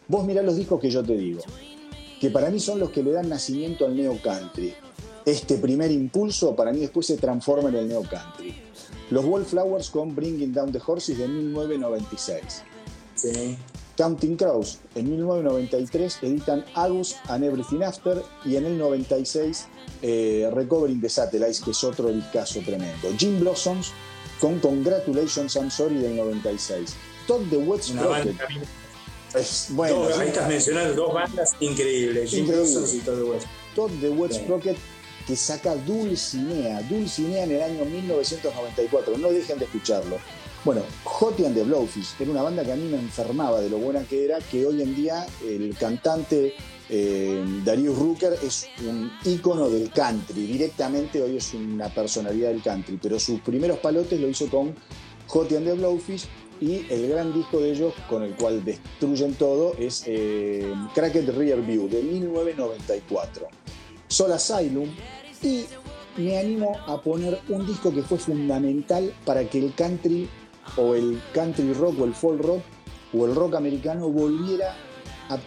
[0.09, 1.43] Vos mirá los discos que yo te digo,
[2.21, 4.75] que para mí son los que le dan nacimiento al neo country.
[5.25, 8.55] Este primer impulso para mí después se transforma en el neo country.
[9.11, 12.63] Los Wallflowers con Bringing Down the Horses de 1996.
[13.15, 13.57] Sí.
[13.97, 19.67] Counting Crows en 1993 editan Agus and Everything After y en el 96
[20.03, 23.09] eh, Recovering the Satellites, que es otro discazo tremendo.
[23.17, 23.93] Jim Blossoms
[24.41, 26.95] con Congratulations I'm Sorry del 96.
[27.27, 28.37] Todd the Wet Sprocket.
[29.35, 33.43] Es, bueno, dos, ahí estás mencionando dos bandas increíbles, Jim Blossoms y Todd the Wet.
[33.75, 34.77] Todd the Wet Sprocket
[35.27, 39.19] que saca Dulcinea, Dulcinea en el año 1994.
[39.19, 40.19] No dejen de escucharlo.
[40.65, 43.79] Bueno, Hottie and the Blowfish era una banda que a mí me enfermaba de lo
[43.79, 46.55] buena que era, que hoy en día el cantante
[46.89, 52.99] eh, Darius Rucker es un ícono del country, directamente hoy es una personalidad del country,
[53.01, 54.75] pero sus primeros palotes lo hizo con
[55.27, 56.27] Hottie and the Blowfish
[56.61, 61.61] y el gran disco de ellos con el cual destruyen todo es eh, Cracked Rear
[61.61, 63.47] View de 1994.
[64.09, 64.89] Soul Asylum
[65.43, 65.67] y
[66.17, 70.29] me animo a poner un disco que fue fundamental para que el country
[70.77, 72.63] o el country rock o el folk rock
[73.13, 74.75] o el rock americano volviera
[75.29, 75.39] a,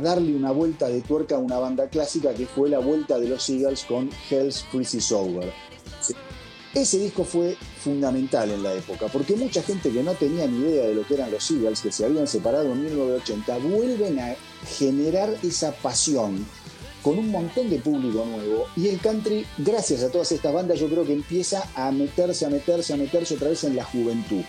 [0.00, 3.48] darle una vuelta de tuerca a una banda clásica que fue la vuelta de los
[3.48, 5.52] Eagles con Hell's Freezes Over.
[6.74, 10.86] Ese disco fue fundamental en la época, porque mucha gente que no tenía ni idea
[10.86, 14.36] de lo que eran los Eagles, que se habían separado en 1980, vuelven a
[14.78, 16.46] generar esa pasión
[17.02, 18.66] con un montón de público nuevo.
[18.76, 22.50] Y el country, gracias a todas estas bandas, yo creo que empieza a meterse, a
[22.50, 24.44] meterse, a meterse otra vez en la juventud.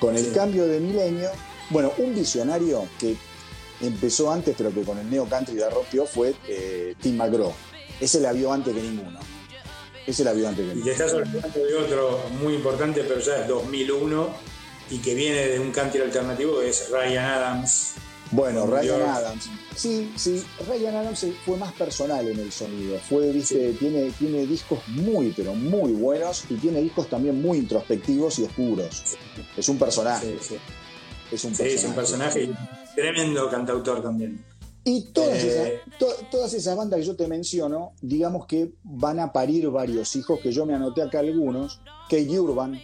[0.00, 1.28] Con el cambio de milenio,
[1.70, 3.16] bueno, un visionario que
[3.82, 7.52] empezó antes, pero que con el neo country la rompió, fue eh, Tim McGraw.
[8.00, 9.20] Ese la vio antes que ninguno.
[10.06, 10.92] Ese la vio antes que ninguno.
[10.92, 14.34] Y te estás hablando de otro muy importante, pero ya es 2001
[14.90, 17.94] y que viene de un country alternativo, que es Ryan Adams.
[18.30, 19.50] Bueno, Ryan Adams.
[19.76, 22.98] Sí, sí, Ryan Adams fue más personal en el sonido.
[22.98, 28.38] Fue, viste, tiene, tiene discos muy, pero muy buenos y tiene discos también muy introspectivos
[28.38, 29.16] y oscuros.
[29.56, 30.38] Es un personaje.
[30.40, 30.56] Sí,
[31.30, 31.74] es un personaje.
[31.74, 32.50] es un personaje
[32.94, 34.44] tremendo cantautor también.
[34.84, 39.32] Y todas, eh, esas, todas esas bandas que yo te menciono, digamos que van a
[39.32, 41.80] parir varios hijos, que yo me anoté acá algunos.
[42.10, 42.80] Kate Urban,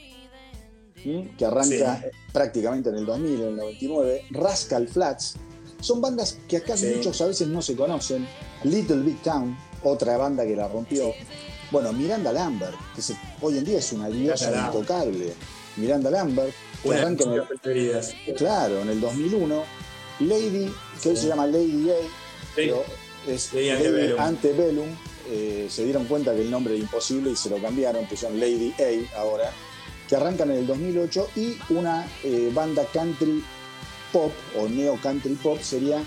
[1.03, 4.25] que arranca prácticamente en el 2000, en el 99.
[4.31, 5.35] Rascal Flats.
[5.81, 8.27] Son bandas que acá muchos a veces no se conocen.
[8.64, 11.12] Little Big Town, otra banda que la rompió.
[11.71, 13.03] Bueno, Miranda Lambert, que
[13.40, 15.35] hoy en día es una diosa intocable.
[15.77, 19.88] Miranda Lambert, que arranca en el, Claro, en el 2001.
[20.20, 21.94] Lady, que hoy se llama Lady A,
[22.54, 22.85] pero
[23.26, 24.88] es Lady Antebellum.
[25.31, 28.72] Eh, se dieron cuenta que el nombre era imposible y se lo cambiaron, pusieron Lady
[28.78, 29.52] A ahora,
[30.09, 33.44] que arrancan en el 2008 y una eh, banda country
[34.12, 36.02] pop o neo country pop sería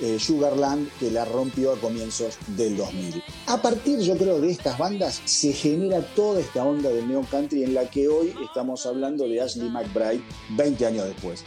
[0.00, 3.22] eh, Sugarland que la rompió a comienzos del 2000.
[3.46, 7.64] A partir yo creo de estas bandas se genera toda esta onda del neo country
[7.64, 10.22] en la que hoy estamos hablando de Ashley McBride
[10.56, 11.44] 20 años después.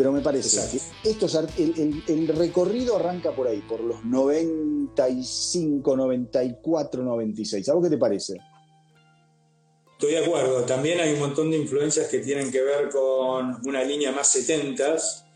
[0.00, 7.68] Pero me parece que el, el, recorrido arranca por ahí, por los 95, 94, 96.
[7.68, 8.38] ¿A vos qué te parece?
[9.92, 10.62] Estoy de acuerdo.
[10.64, 15.26] También hay un montón de influencias que tienen que ver con una línea más 70s.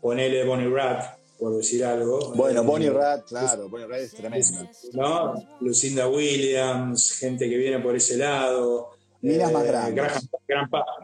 [0.00, 2.32] Ponele Bonnie Rat, por decir algo.
[2.34, 4.68] Bueno, eh, Bonnie Rat, claro, Bonnie Rat es tremenda.
[4.94, 5.34] ¿no?
[5.60, 8.97] Lucinda Williams, gente que viene por ese lado.
[9.20, 10.30] Miras más eh, grandes.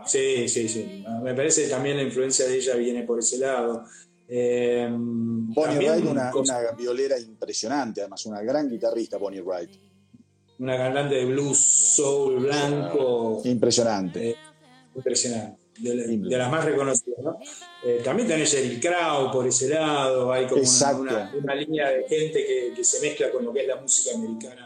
[0.07, 1.05] sí, sí, sí.
[1.23, 3.85] Me parece que también la influencia de ella viene por ese lado.
[4.29, 9.71] Eh, Bonnie Wright, una, una, violera impresionante, además, una gran guitarrista, Bonnie Wright.
[10.61, 13.43] Una cantante de blues, soul, blanco.
[13.45, 14.31] Impresionante.
[14.31, 14.37] Eh,
[14.95, 15.65] impresionante.
[15.77, 17.19] De, las más reconocidas.
[17.21, 17.37] ¿no?
[18.05, 22.73] también tenés el Crow por ese lado, hay como una, una, línea de gente que,
[22.77, 24.64] que, se mezcla con lo que es la música americana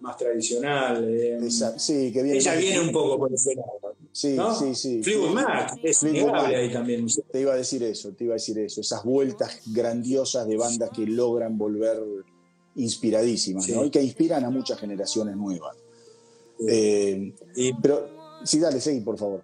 [0.00, 1.06] más tradicional.
[1.08, 1.38] Eh,
[1.76, 3.94] sí, que viene ella viene un poco por ese lado.
[4.12, 5.02] Sí, sí, sí.
[5.02, 7.06] Fleetwood Mac es innegable ahí también.
[7.30, 8.80] Te iba a decir eso, te iba a decir eso.
[8.80, 12.02] Esas vueltas grandiosas de bandas que logran volver
[12.74, 13.84] inspiradísimas, ¿no?
[13.84, 15.76] Y que inspiran a muchas generaciones nuevas.
[16.68, 17.32] Eh,
[17.80, 18.08] pero,
[18.44, 19.42] sí, dale, seguí, por favor.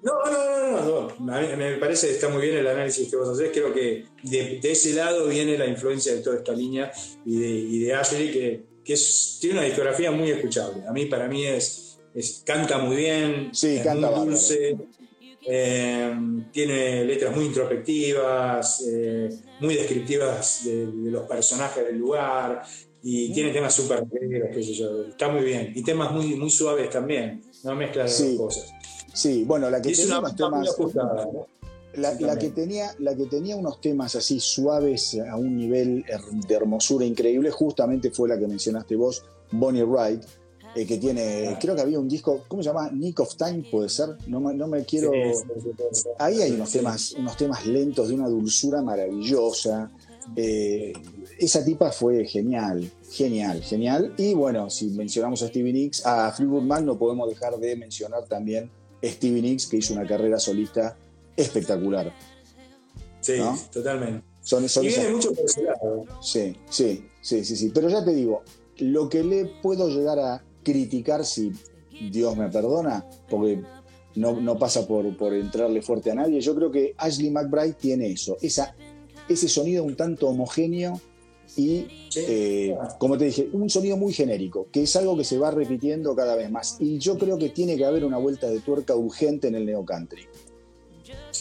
[0.00, 3.16] No, no, no, no, A mí me parece que está muy bien el análisis que
[3.16, 3.50] vos hacés.
[3.52, 6.92] Creo que de, ese lado viene la influencia de toda esta línea
[7.24, 8.98] y de, y de Ashley, que que
[9.38, 10.82] tiene una discografía muy escuchable.
[10.88, 11.98] A mí, para mí, es,
[12.42, 14.78] canta muy bien, sí, canta muy dulce,
[15.46, 16.16] eh,
[16.50, 19.28] tiene letras muy introspectivas, eh,
[19.60, 22.62] muy descriptivas de, los personajes del lugar
[23.02, 25.70] y tiene temas súper qué sé yo, está muy bien.
[25.74, 28.72] Y temas muy, muy suaves también, no mezcla dos cosas.
[29.12, 30.74] Sí, bueno, la que tiene unos temas...
[31.98, 36.04] La, que tenía, la que tenía unos temas así suaves a un nivel
[36.46, 40.22] de hermosura increíble, justamente fue la que mencionaste vos, Bonnie Wright,
[40.74, 42.90] eh, que tiene, creo que había un disco, ¿cómo se llama?
[42.92, 44.10] Nick of Time, puede ser.
[44.26, 45.10] No, no me quiero.
[46.18, 49.90] Ahí hay unos temas, unos temas lentos de una dulzura maravillosa.
[50.36, 50.92] Eh,
[51.38, 54.14] esa tipa fue genial, genial, genial.
[54.18, 58.26] Y bueno, si mencionamos a Stevie Nicks, a Fleetwood Mac no podemos dejar de mencionar
[58.26, 58.70] también
[59.02, 60.96] Stevie Nicks, que hizo una carrera solista
[61.38, 62.14] espectacular.
[63.20, 63.34] Sí,
[63.72, 64.26] totalmente.
[64.40, 66.04] Son, y viene mucho por ese lado.
[66.22, 67.70] Sí, sí, sí, sí, sí.
[67.74, 68.42] Pero ya te digo,
[68.78, 71.52] lo que le puedo llegar a criticar, si
[72.10, 73.62] Dios me perdona, porque
[74.14, 78.36] no, pasa por, por, entrarle fuerte a nadie, yo creo que Ashley McBride tiene eso,
[78.40, 78.74] esa,
[79.28, 81.00] ese sonido un tanto homogéneo
[81.56, 81.86] y,
[82.16, 86.14] eh, como te dije, un sonido muy genérico, que es algo que se va repitiendo
[86.14, 86.76] cada vez más.
[86.78, 89.84] Y yo creo que tiene que haber una vuelta de tuerca urgente en el neo
[89.84, 90.26] country.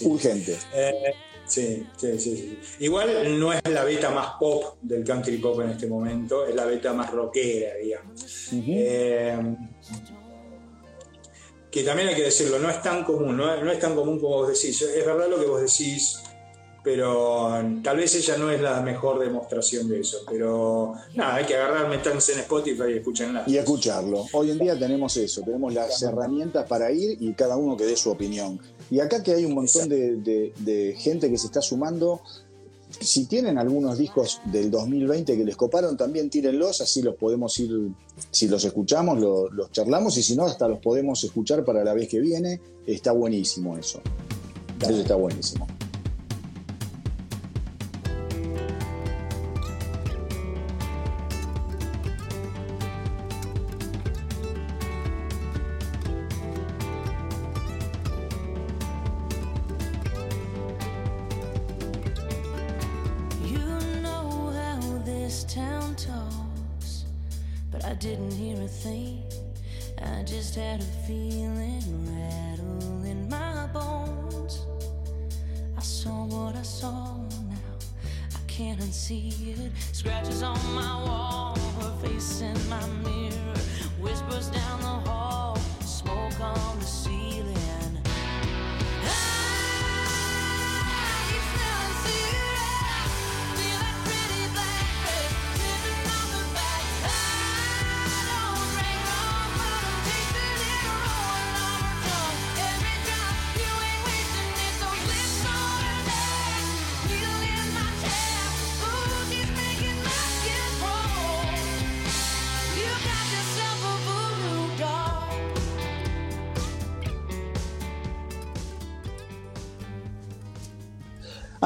[0.03, 0.57] Urgente.
[0.74, 1.13] Eh,
[1.45, 5.88] sí, sí, sí, Igual no es la beta más pop del country pop en este
[5.88, 8.49] momento, es la beta más rockera, digamos.
[8.53, 9.55] Eh,
[11.78, 14.47] que también hay que decirlo, no es tan común, no, es tan común como vos
[14.47, 14.82] decís.
[14.82, 16.24] Es verdad lo que vos decís,
[16.84, 20.20] pero tal vez ella no es la mejor demostración de eso.
[20.28, 23.43] Pero nada, hay que agarrar, meterse en Spotify y escucharla.
[23.45, 24.26] Y escucharlo.
[24.32, 27.95] Hoy en día tenemos eso, tenemos las herramientas para ir y cada uno que dé
[27.95, 28.59] su opinión.
[28.89, 32.21] Y acá que hay un montón de, gente que se está sumando,
[32.99, 37.91] si tienen algunos discos del 2020 que les coparon, también tírenlos, así los podemos ir,
[38.31, 42.07] si los escuchamos, los charlamos y si no, hasta los podemos escuchar para la vez
[42.07, 42.61] que viene.
[42.85, 44.01] Está buenísimo eso.
[44.81, 45.67] Eso está buenísimo.
[68.08, 69.22] Didn't hear a thing.
[70.01, 74.66] I just had a feeling rattle in my bones.
[75.78, 77.18] I saw what I saw
[77.49, 77.76] now.
[78.34, 79.72] I can't unsee it.
[79.91, 83.60] Scratches on my wall, her face in my mirror.
[83.99, 84.66] Whispers down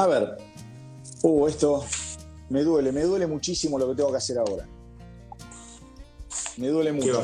[0.02, 0.36] A ver.
[1.22, 1.84] Uh, esto
[2.50, 4.66] me duele, me duele muchísimo lo que tengo que hacer ahora.
[6.56, 7.22] Me duele mucho.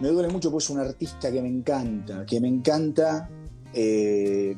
[0.00, 3.28] Me duele mucho porque es un artista que me encanta, que me encanta.
[3.74, 4.56] Eh,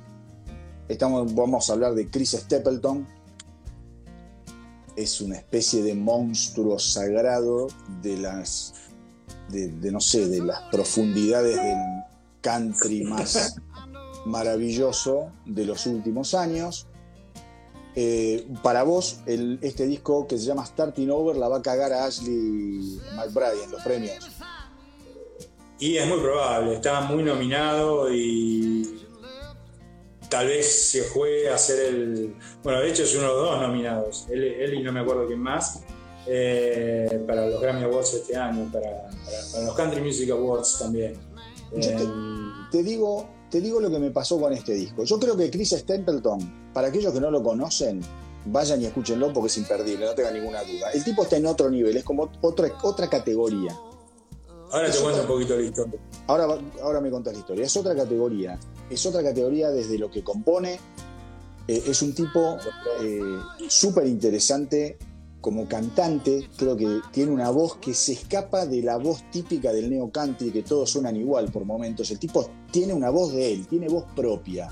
[0.87, 3.09] estamos, vamos a hablar de Chris Stapleton.
[4.95, 7.67] Es una especie de monstruo sagrado
[8.03, 8.75] de las,
[9.49, 12.05] de no sé, de las profundidades del
[12.41, 13.57] country más
[14.25, 16.87] maravilloso de los últimos años.
[17.97, 22.05] Eh, para vos, este disco que se llama Starting Over la va a cagar a
[22.05, 24.31] Ashley McBride en los premios.
[25.79, 29.07] Y es muy probable, está muy nominado y
[30.29, 32.37] tal vez se juegue a ser el.
[32.63, 35.41] Bueno, de hecho es uno de los dos nominados, él, y no me acuerdo quién
[35.41, 35.83] más,
[36.27, 39.11] eh, para los Grammy Awards este año, para,
[39.65, 41.19] los Country Music Awards también.
[42.71, 45.05] te digo, te digo lo que me pasó con este disco.
[45.05, 48.01] Yo creo que Chris Stapleton, para aquellos que no lo conocen,
[48.47, 50.91] vayan y escúchenlo porque es imperdible, no tengan ninguna duda.
[50.93, 53.77] El tipo está en otro nivel, es como otra, otra categoría.
[54.73, 56.01] Ahora te cuento un poquito la historia.
[56.29, 57.65] Ahora, ahora me contás la historia.
[57.67, 58.59] Es otra categoría.
[58.89, 60.79] Es otra categoría desde lo que compone.
[61.67, 62.57] Eh, es un tipo
[63.03, 63.21] eh,
[63.69, 64.97] súper interesante
[65.41, 69.91] como cantante, creo que tiene una voz que se escapa de la voz típica del
[69.91, 72.11] neo country, que todos suenan igual por momentos.
[72.11, 74.69] El tipo tiene una voz de él, tiene voz propia.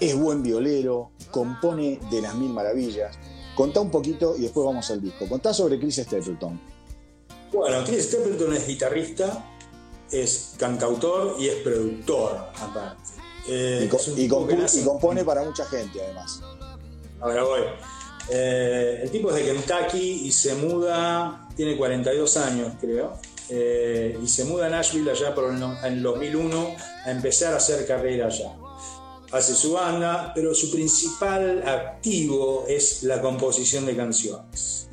[0.00, 3.18] Es buen violero, compone de las mil maravillas.
[3.56, 5.28] Contá un poquito y después vamos al disco.
[5.28, 6.60] Contá sobre Chris Stapleton.
[7.52, 9.44] Bueno, Chris Stapleton es guitarrista,
[10.12, 13.02] es cantautor y es productor, aparte.
[13.48, 16.42] Eh, y, y compone para mucha gente, además.
[17.20, 17.60] Ahora voy.
[18.30, 23.14] Eh, el tipo es de Kentucky y se muda, tiene 42 años creo,
[23.48, 26.76] eh, y se muda a Nashville allá por el, en 2001
[27.06, 28.52] a empezar a hacer carrera allá.
[29.32, 34.88] Hace su banda, pero su principal activo es la composición de canciones.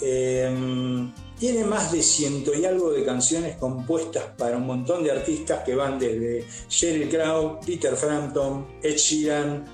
[0.00, 5.62] Eh, tiene más de ciento y algo de canciones compuestas para un montón de artistas
[5.64, 9.64] que van desde Sheryl Crow, Peter Frampton, Ed Sheeran,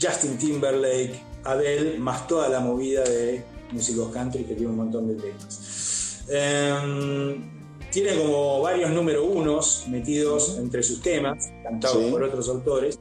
[0.00, 5.14] Justin Timberlake, Adele, más toda la movida de músicos country que tiene un montón de
[5.14, 6.24] temas.
[6.28, 7.50] Em,
[7.90, 12.98] tiene como varios número unos metidos entre sus temas, cantados por otros autores.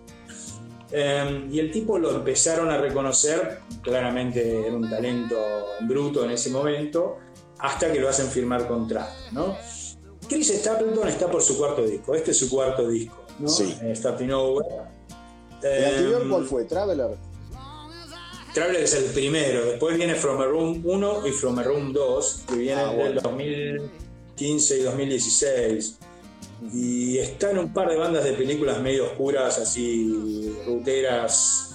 [0.92, 5.38] Em, y el tipo lo empezaron a reconocer, claramente era un talento
[5.82, 7.18] bruto en ese momento,
[7.60, 9.14] hasta que lo hacen firmar contrato.
[9.32, 9.56] ¿no?
[10.28, 13.48] Chris Stapleton está por su cuarto disco, este es su cuarto disco, ¿no?
[13.48, 13.78] Sí.
[13.82, 14.66] Eh, Starting Over.
[15.62, 16.64] ¿El anterior cuál fue?
[16.66, 17.18] ¿Traveler?
[18.54, 22.44] Traveler es el primero, después viene From a Room 1 y From a Room 2,
[22.50, 25.98] que vienen ah, del 2015 y 2016.
[26.74, 31.72] Y están un par de bandas de películas medio oscuras, así, ruteras,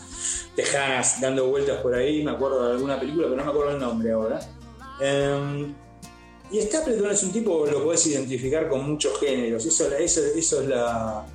[0.55, 2.23] tejanas, dando vueltas por ahí.
[2.23, 4.41] Me acuerdo de alguna película, pero no me acuerdo el nombre ahora.
[5.01, 5.75] Um,
[6.51, 9.65] y Stapleton es un tipo, lo puedes identificar con muchos géneros.
[9.65, 11.27] Eso, eso, eso es la,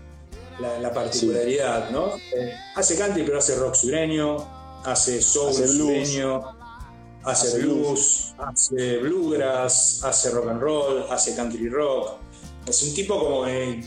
[0.59, 2.15] la, particularidad, ¿no?
[2.33, 6.23] Eh, hace country, pero hace rock sureño, hace soul hace
[7.23, 12.17] hace, blues, hace bluegrass, hace rock and roll, hace country rock.
[12.67, 13.83] Es un tipo como que,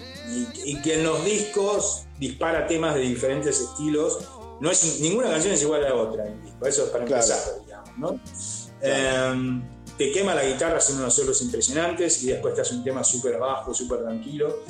[0.65, 4.19] y, que en los discos dispara temas de diferentes estilos.
[4.61, 7.39] No es, ninguna canción es igual a la otra en disco, eso es para empezar,
[7.65, 8.21] digamos, ¿no?
[8.81, 9.63] Em,
[9.99, 13.39] te quema la guitarra haciendo unos solos impresionantes y después te hace un tema súper
[13.39, 14.61] bajo, súper tranquilo.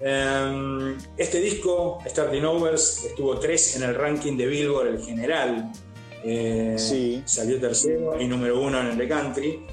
[0.00, 5.72] Em, este disco, Starting Overs, estuvo tres en el ranking de Billboard, el general.
[6.24, 6.76] Eh,
[7.24, 9.66] salió tercero y número uno en el de country.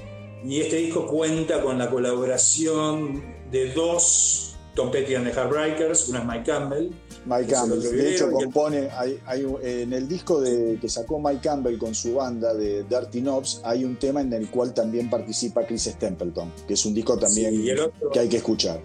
[0.44, 6.18] Y este disco cuenta con la colaboración de dos Tom Petty and the Heartbreakers, una
[6.20, 6.90] es Mike Campbell,
[7.26, 7.80] Mike Campbell.
[7.80, 11.78] De hecho, video, el- compone, hay, hay en el disco de, que sacó Mike Campbell
[11.78, 15.84] con su banda de Dirty Knobs, hay un tema en el cual también participa Chris
[15.84, 18.80] Stapleton, que es un disco también Sí, otro- que hay que escuchar.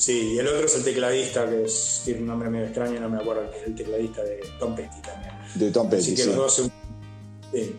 [0.00, 3.10] Sí, y el otro es el tecladista, que es, tiene un nombre medio extraño, no
[3.10, 5.34] me acuerdo, que es el tecladista de Tom Petty también.
[5.56, 6.02] De Tom Petty.
[6.02, 6.26] Así que sí.
[6.28, 6.72] los dos son-
[7.52, 7.76] sí.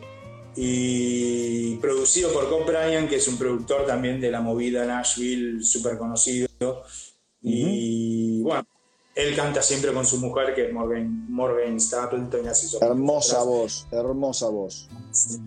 [0.56, 5.98] Y producido por Cobb Bryan, que es un productor también de la movida Nashville, súper
[5.98, 6.48] conocido.
[7.42, 8.68] Y bueno,
[9.16, 12.42] él canta siempre con su mujer, que es Morgan, Morgan Stapleton.
[12.82, 14.88] Hermosa voz, hermosa voz.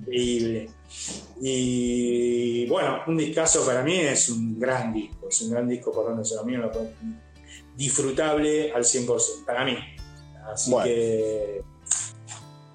[0.00, 0.70] Increíble.
[1.40, 6.06] Y bueno, un discazo para mí es un gran disco, es un gran disco por
[6.06, 6.70] donde se lo miro,
[7.76, 9.76] disfrutable al 100%, para mí.
[10.52, 10.84] Así Bueno.
[10.86, 11.62] que,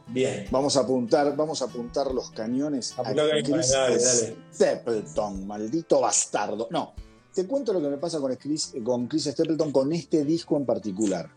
[0.08, 0.46] bien.
[0.52, 4.36] Vamos a apuntar, vamos a apuntar los cañones a Apuntar cañones, Chris dale, dale.
[4.54, 6.68] Stapleton, maldito bastardo.
[6.72, 6.94] No,
[7.34, 10.66] te cuento lo que me pasa con Chris, con Chris Stapleton con este disco en
[10.66, 11.30] particular.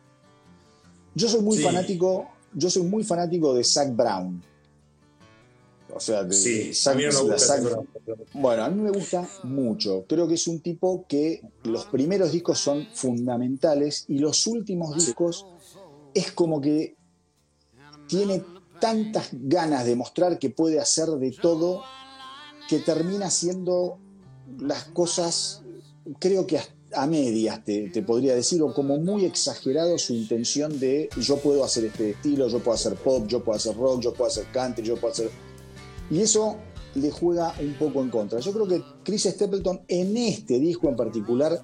[1.14, 1.62] Yo soy muy Sí.
[1.62, 4.42] fanático, yo soy muy fanático de Zach Brown.
[5.94, 7.88] O sea, de, Sí, de Zac- a mí no me la gusta Zac- ese programa.
[8.32, 10.04] Bueno, a mí me gusta mucho.
[10.08, 15.46] Creo que es un tipo que los primeros discos son fundamentales y los últimos discos
[16.14, 16.96] es como que
[18.06, 18.42] tiene
[18.80, 21.82] tantas ganas de mostrar que puede hacer de todo
[22.68, 23.98] que termina haciendo
[24.60, 25.62] las cosas,
[26.18, 26.58] creo que
[26.94, 31.64] a medias te, te podría decir, o como muy exagerado su intención de yo puedo
[31.64, 34.84] hacer este estilo, yo puedo hacer pop, yo puedo hacer rock, yo puedo hacer country,
[34.84, 35.30] yo puedo hacer...
[36.12, 36.58] Y eso
[36.94, 38.38] le juega un poco en contra.
[38.38, 41.58] Yo creo que Chris Stapleton en este disco en particular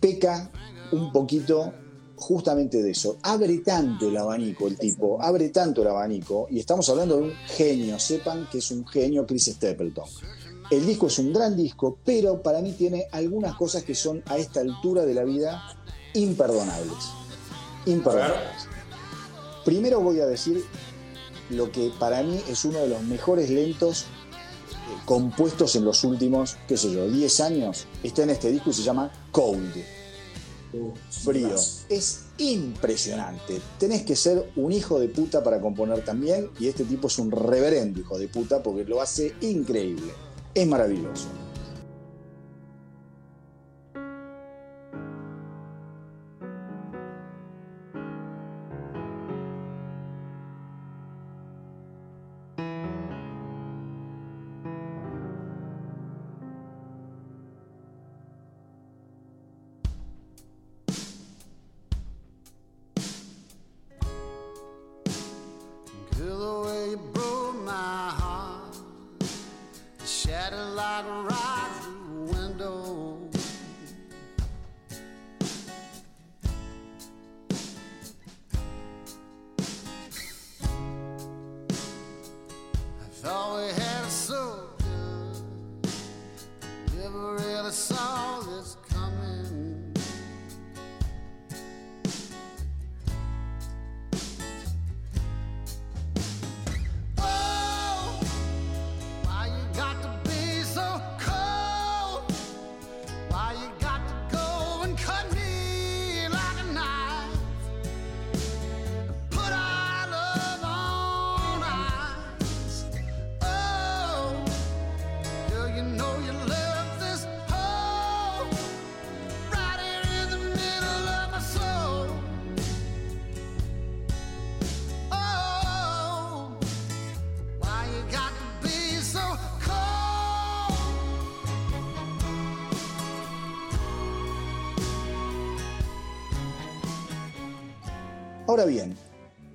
[0.00, 0.50] peca
[0.90, 1.72] un poquito
[2.16, 3.16] justamente de eso.
[3.22, 7.32] Abre tanto el abanico el tipo, abre tanto el abanico, y estamos hablando de un
[7.46, 10.06] genio, sepan que es un genio Chris Stapleton.
[10.68, 14.36] El disco es un gran disco, pero para mí tiene algunas cosas que son a
[14.36, 15.62] esta altura de la vida
[16.14, 17.12] imperdonables.
[17.86, 18.66] Imperdonables.
[19.64, 20.64] Primero voy a decir
[21.50, 24.06] lo que para mí es uno de los mejores lentos eh,
[25.04, 27.86] compuestos en los últimos, qué sé yo, 10 años.
[28.02, 29.74] Está en este disco y se llama Cold
[30.72, 31.54] Uh, frío.
[31.88, 33.60] Es impresionante.
[33.78, 36.50] Tenés que ser un hijo de puta para componer también.
[36.60, 40.12] Y este tipo es un reverendo hijo de puta porque lo hace increíble.
[40.54, 41.28] Es maravilloso.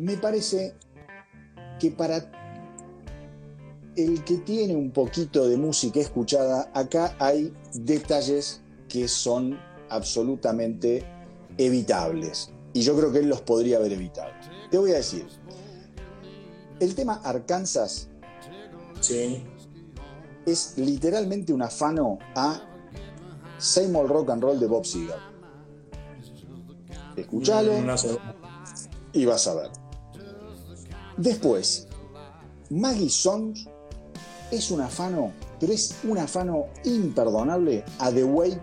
[0.03, 0.75] Me parece
[1.79, 2.29] que para
[3.95, 9.57] el que tiene un poquito de música escuchada, acá hay detalles que son
[9.89, 11.05] absolutamente
[11.57, 12.51] evitables.
[12.73, 14.31] Y yo creo que él los podría haber evitado.
[14.69, 15.25] Te voy a decir,
[16.79, 18.09] el tema Arkansas
[18.99, 19.43] Sí,
[20.45, 22.61] es literalmente un afano a
[23.57, 25.17] Same Old Rock and Roll de Bob Seger.
[27.17, 28.17] Escuchalo sé.
[29.11, 29.82] y vas a ver.
[31.17, 31.87] Después,
[32.69, 33.67] Maggie Songs
[34.51, 38.59] es un afano, pero es un afano imperdonable a The Weight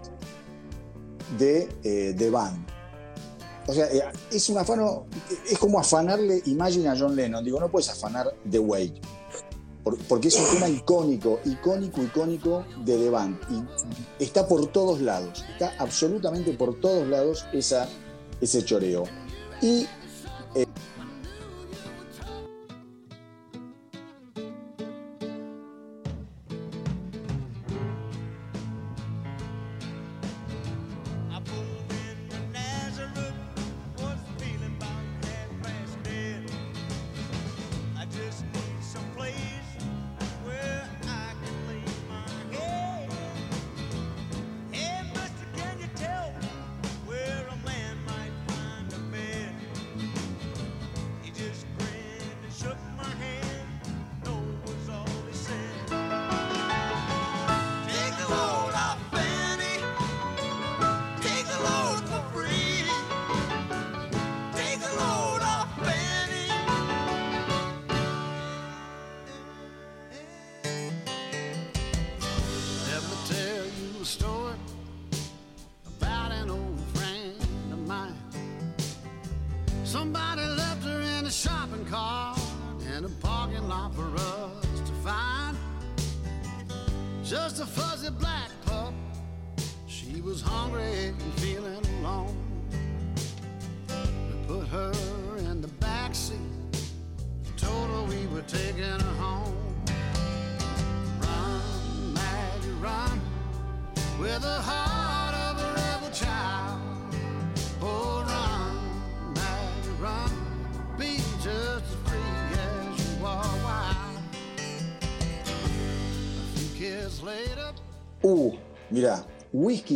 [1.39, 2.67] de eh, The Band.
[3.67, 5.07] O sea, eh, es un afano,
[5.49, 7.45] es como afanarle Imagine a John Lennon.
[7.45, 8.95] Digo, no puedes afanar The Weight.
[9.85, 13.39] por- porque es un tema icónico, icónico, icónico de The Band.
[14.19, 17.89] Y está por todos lados, está absolutamente por todos lados esa,
[18.43, 19.05] ese choreo.
[19.63, 19.87] Y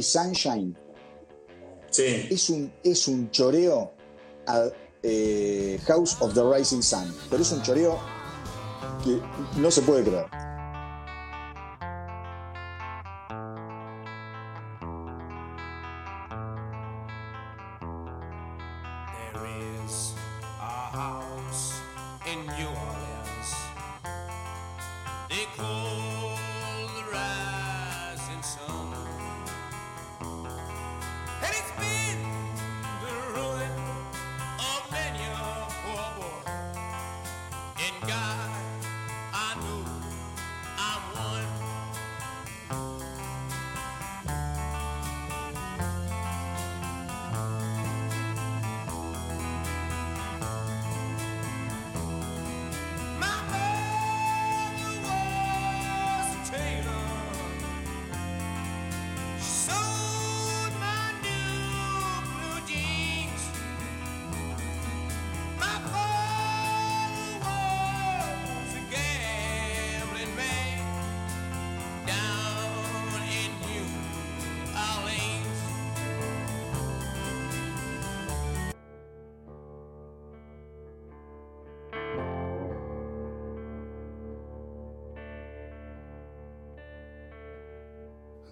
[0.02, 0.76] Sunshine
[1.90, 2.26] Sí.
[2.28, 3.92] es un, es un choreo
[4.48, 4.64] a
[5.02, 7.98] eh, House of the Rising Sun, pero es un choreo
[9.04, 9.20] que
[9.60, 10.26] no se puede creer.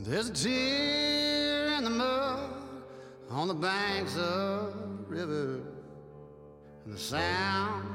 [0.04, 2.50] There's a tear in the mud
[3.30, 5.60] on the banks of the river,
[6.84, 7.86] and the sound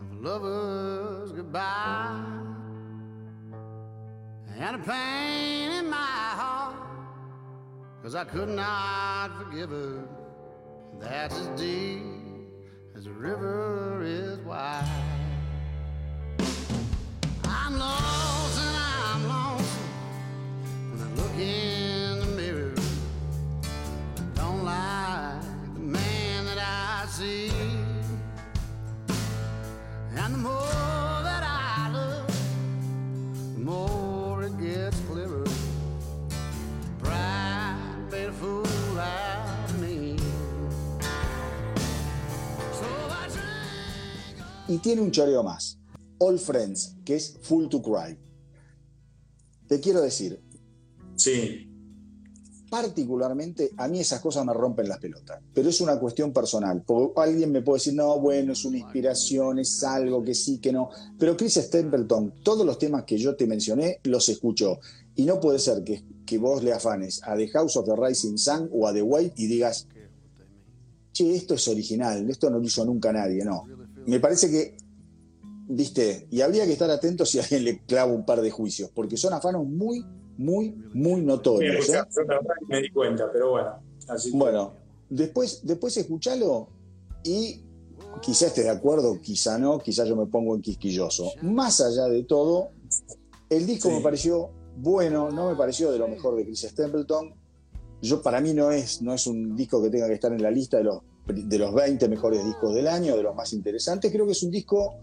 [0.00, 2.24] of a lover's goodbye,
[4.58, 6.76] and a pain in my heart,
[8.02, 10.02] cause I could not forgive her.
[10.98, 12.02] That's as deep
[12.96, 14.88] as the river is wide.
[17.44, 18.33] I'm lost
[21.38, 22.74] in the mirror.
[26.44, 27.50] That I see.
[30.16, 31.90] And the more that I
[33.54, 35.44] the more it gets clearer.
[44.66, 45.78] Y tiene un choreo más,
[46.18, 48.18] All Friends, que es Full to Cry.
[49.68, 50.42] Te quiero decir,
[51.24, 51.70] Sí.
[52.68, 56.82] particularmente a mí esas cosas me rompen las pelotas, pero es una cuestión personal.
[57.16, 60.90] Alguien me puede decir, no, bueno, es una inspiración, es algo que sí, que no.
[61.16, 64.80] Pero Chris Stapleton, todos los temas que yo te mencioné, los escuchó.
[65.14, 68.36] Y no puede ser que, que vos le afanes a The House of the Rising
[68.36, 69.86] Sun o a The White y digas,
[71.12, 73.64] che, esto es original, esto no lo hizo nunca nadie, no.
[74.06, 74.76] Me parece que,
[75.68, 79.16] viste, y habría que estar atento si alguien le clava un par de juicios, porque
[79.16, 80.04] son afanos muy,
[80.38, 81.76] muy, muy notorios.
[81.86, 82.02] pues, ¿eh?
[82.16, 82.22] yo
[82.68, 83.70] me di cuenta, pero bueno.
[84.08, 84.72] Así que- Bueno,
[85.08, 86.68] después, después escuchalo
[87.22, 87.62] y
[88.20, 91.32] quizá estés de acuerdo, quizá no, quizá yo me pongo en quisquilloso.
[91.42, 92.70] Más allá de todo,
[93.50, 93.94] el disco Sí.
[93.96, 97.32] me pareció bueno, no me pareció de lo mejor de Chris Stapleton.
[98.02, 100.50] Yo, para mí no es, no es un disco que tenga que estar en la
[100.50, 104.10] lista de los, de los 20 mejores discos del año, de los más interesantes.
[104.10, 104.96] Creo que es un disco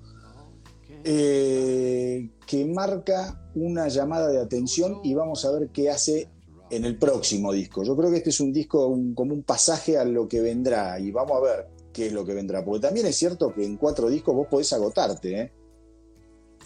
[1.04, 6.30] eh, que marca una llamada de atención y vamos a ver qué hace
[6.70, 7.84] en el próximo disco.
[7.84, 11.00] Yo creo que este es un disco un- como un pasaje a lo que vendrá
[11.00, 12.64] y vamos a ver qué es lo que vendrá.
[12.64, 15.42] Porque también es cierto que en cuatro discos vos podés agotarte.
[15.42, 15.52] ¿eh?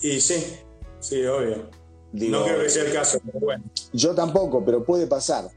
[0.04, 0.36] Y sí,
[1.00, 1.70] sí, obvio.
[2.12, 3.64] Digo, no creo que sea el caso, pero bueno.
[3.94, 5.50] Yo tampoco, pero puede pasar.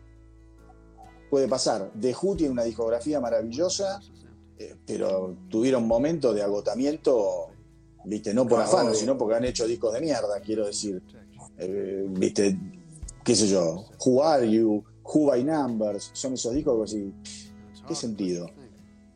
[1.31, 1.93] Puede pasar.
[2.01, 4.01] The Who tiene una discografía maravillosa,
[4.59, 7.49] eh, pero tuvieron momentos de agotamiento,
[8.05, 11.03] viste, no por Ah, afano, sino porque han hecho discos de mierda, quiero decir.
[11.59, 12.59] Eh, viste,
[13.25, 17.13] qué sé yo, Who Are You, Who by Numbers, son esos discos que así,
[17.87, 18.51] ¿qué sentido?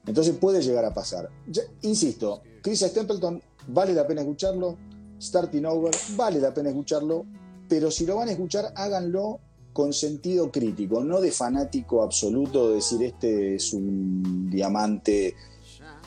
[0.06, 1.28] Entonces puede llegar a pasar.
[1.46, 4.76] Ya- insisto, Chris Stapleton vale la pena escucharlo,
[5.20, 7.24] Starting Over vale la pena escucharlo,
[7.68, 9.38] pero si lo van a escuchar, háganlo
[9.72, 15.34] con sentido crítico, no de fanático absoluto, de decir este es un diamante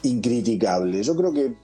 [0.03, 1.01] incriticable.
[1.01, 1.55] Yo creo que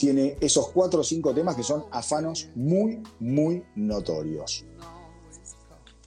[0.00, 4.64] tiene esos cuatro o cinco temas que son afanos muy, muy notorios.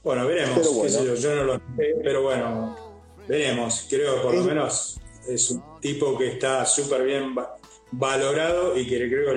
[0.03, 0.57] Bueno, veremos.
[0.57, 0.89] Pero bueno.
[0.89, 2.75] sé yo, yo no lo sé, pero bueno,
[3.27, 3.85] veremos.
[3.87, 7.55] Creo que por lo menos es un tipo que está súper bien va-
[7.91, 9.35] valorado y que creo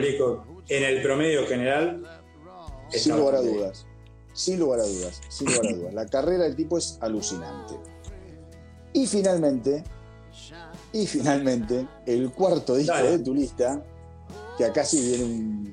[0.67, 2.03] que en el promedio general
[2.89, 3.87] Sin lugar a dudas.
[4.33, 5.21] Sin lugar a dudas.
[5.29, 5.95] Sin lugar a dudas.
[5.95, 7.75] La carrera del tipo es alucinante.
[8.95, 9.85] Y finalmente,
[10.95, 13.11] y finalmente, el cuarto disco Dale.
[13.11, 13.85] de tu lista,
[14.57, 15.73] que acá sí viene un,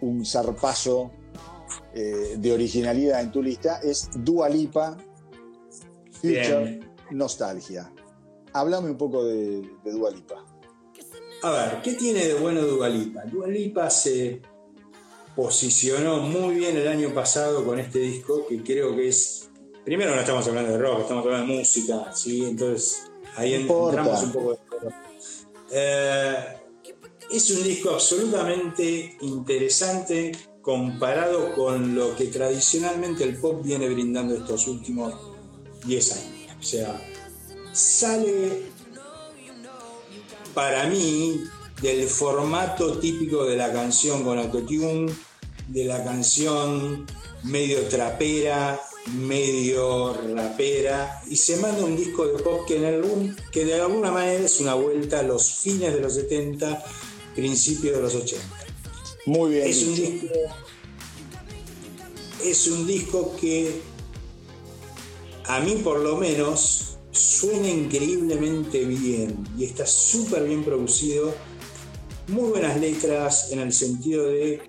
[0.00, 1.10] un zarpazo
[1.94, 4.96] eh, de originalidad en tu lista, es Dua Lipa,
[6.12, 6.94] Future Bien.
[7.10, 7.92] Nostalgia.
[8.52, 10.44] Háblame un poco de, de Dua Lipa.
[11.44, 13.22] A ver, ¿qué tiene de bueno Dualipa?
[13.26, 14.40] Dualipa se
[15.36, 19.50] posicionó muy bien el año pasado con este disco, que creo que es.
[19.84, 22.46] Primero no estamos hablando de rock, estamos hablando de música, ¿sí?
[22.46, 24.58] Entonces ahí No entramos un poco de
[25.70, 26.34] Eh,
[27.36, 30.32] es un disco absolutamente interesante
[30.62, 35.12] comparado con lo que tradicionalmente el pop viene brindando estos últimos
[35.84, 36.56] 10 años.
[36.60, 37.10] O sea,
[37.72, 38.62] sale
[40.54, 41.40] para mí
[41.82, 45.12] del formato típico de la canción con autotune,
[45.68, 47.04] de la canción
[47.42, 48.80] medio trapera,
[49.12, 54.12] medio rapera, y se manda un disco de pop que, en algún, que de alguna
[54.12, 56.82] manera es una vuelta a los fines de los 70,
[57.34, 58.44] principios de los 80.
[59.26, 59.68] Muy bien.
[59.68, 60.26] Es un disco.
[62.42, 63.80] Es un disco que
[65.46, 71.34] a mí por lo menos suena increíblemente bien y está súper bien producido.
[72.28, 74.62] Muy buenas letras en el sentido de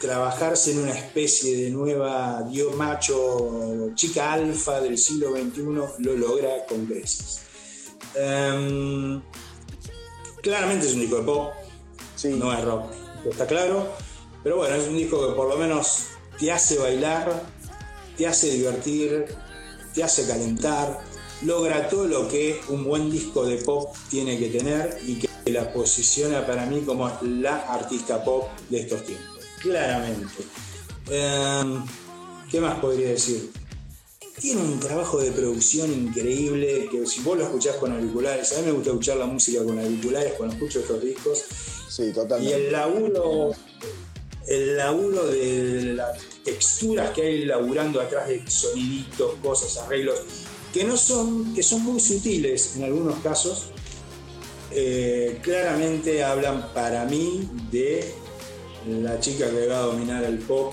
[0.00, 5.62] trabajarse en una especie de nueva Dios macho, chica alfa del siglo XXI,
[5.98, 7.42] lo logra con creces.
[8.14, 9.22] Em,
[10.42, 11.52] claramente es un disco de pop,
[12.22, 12.28] Sí.
[12.34, 12.84] no es rock,
[13.28, 13.88] está claro.
[14.42, 16.06] Pero bueno, es un disco que por lo menos
[16.38, 17.42] te hace bailar,
[18.16, 19.26] te hace divertir,
[19.94, 21.00] te hace calentar,
[21.44, 25.72] logra todo lo que un buen disco de pop tiene que tener y que la
[25.72, 29.38] posiciona para mí como la artista pop de estos tiempos.
[29.60, 30.44] Claramente.
[31.10, 31.84] Em,
[32.50, 33.50] ¿Qué más podría decir?
[34.38, 38.66] Tiene un trabajo de producción increíble que si vos lo escuchás con auriculares, a mí
[38.66, 41.44] me gusta escuchar la música con auriculares cuando escucho estos discos,
[41.94, 43.50] Sí, y el laburo,
[44.46, 50.18] el laburo de las texturas que hay laburando atrás de soniditos, cosas, arreglos,
[50.72, 53.72] que no son, que son muy sutiles en algunos casos,
[54.70, 58.10] eh, claramente hablan para mí de
[58.88, 60.72] la chica que va a dominar el pop,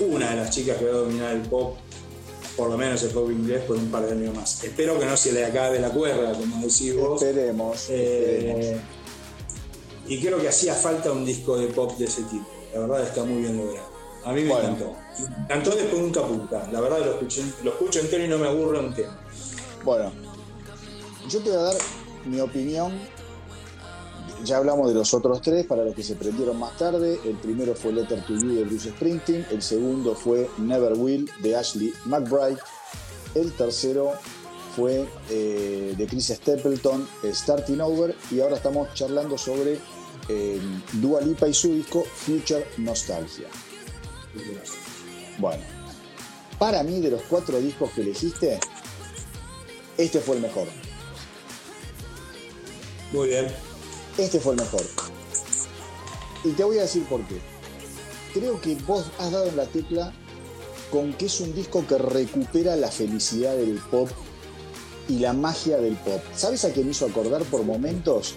[0.00, 1.76] una de las chicas que va a dominar el pop,
[2.56, 4.64] por lo menos el pop inglés, por un par de años más.
[4.64, 7.20] Espero que no se le acabe la cuerda, como decís vos.
[7.20, 7.90] Esperemos.
[7.90, 9.03] Eh, esperemos.
[10.06, 12.46] Y creo que hacía falta un disco de pop de ese tipo.
[12.72, 13.86] La verdad está muy bien logrado.
[14.24, 14.68] A mí me Bueno.
[14.70, 14.96] encantó.
[15.18, 16.68] Me encantó de punta a punta.
[16.72, 19.18] La verdad lo escuché, lo escucho entero y no me aburre un tema.
[19.84, 20.12] Bueno,
[21.28, 21.74] yo te voy a dar
[22.24, 22.92] mi opinión.
[24.44, 27.18] Ya hablamos de los otros tres para los que se prendieron más tarde.
[27.24, 29.46] El primero fue Letter to You de Bruce Springsteen.
[29.50, 32.58] El segundo fue Never Will de Ashley McBride.
[33.34, 34.12] El tercero
[34.76, 38.14] fue eh, de Chris Stapleton, Starting Over.
[38.30, 39.78] Y ahora estamos charlando sobre
[40.28, 40.60] eh,
[40.94, 43.48] Dua Lipa y su disco Future Nostalgia.
[45.38, 45.62] Bueno,
[46.58, 48.58] para mí de los cuatro discos que elegiste,
[49.98, 50.66] este fue el mejor.
[53.12, 53.46] Muy bien.
[54.18, 54.82] Este fue el mejor.
[56.44, 57.40] Y te voy a decir por qué.
[58.32, 60.12] Creo que vos has dado en la tecla
[60.90, 64.08] con que es un disco que recupera la felicidad del pop
[65.08, 66.22] y la magia del pop.
[66.34, 68.34] ¿Sabes a qué me hizo acordar por momentos?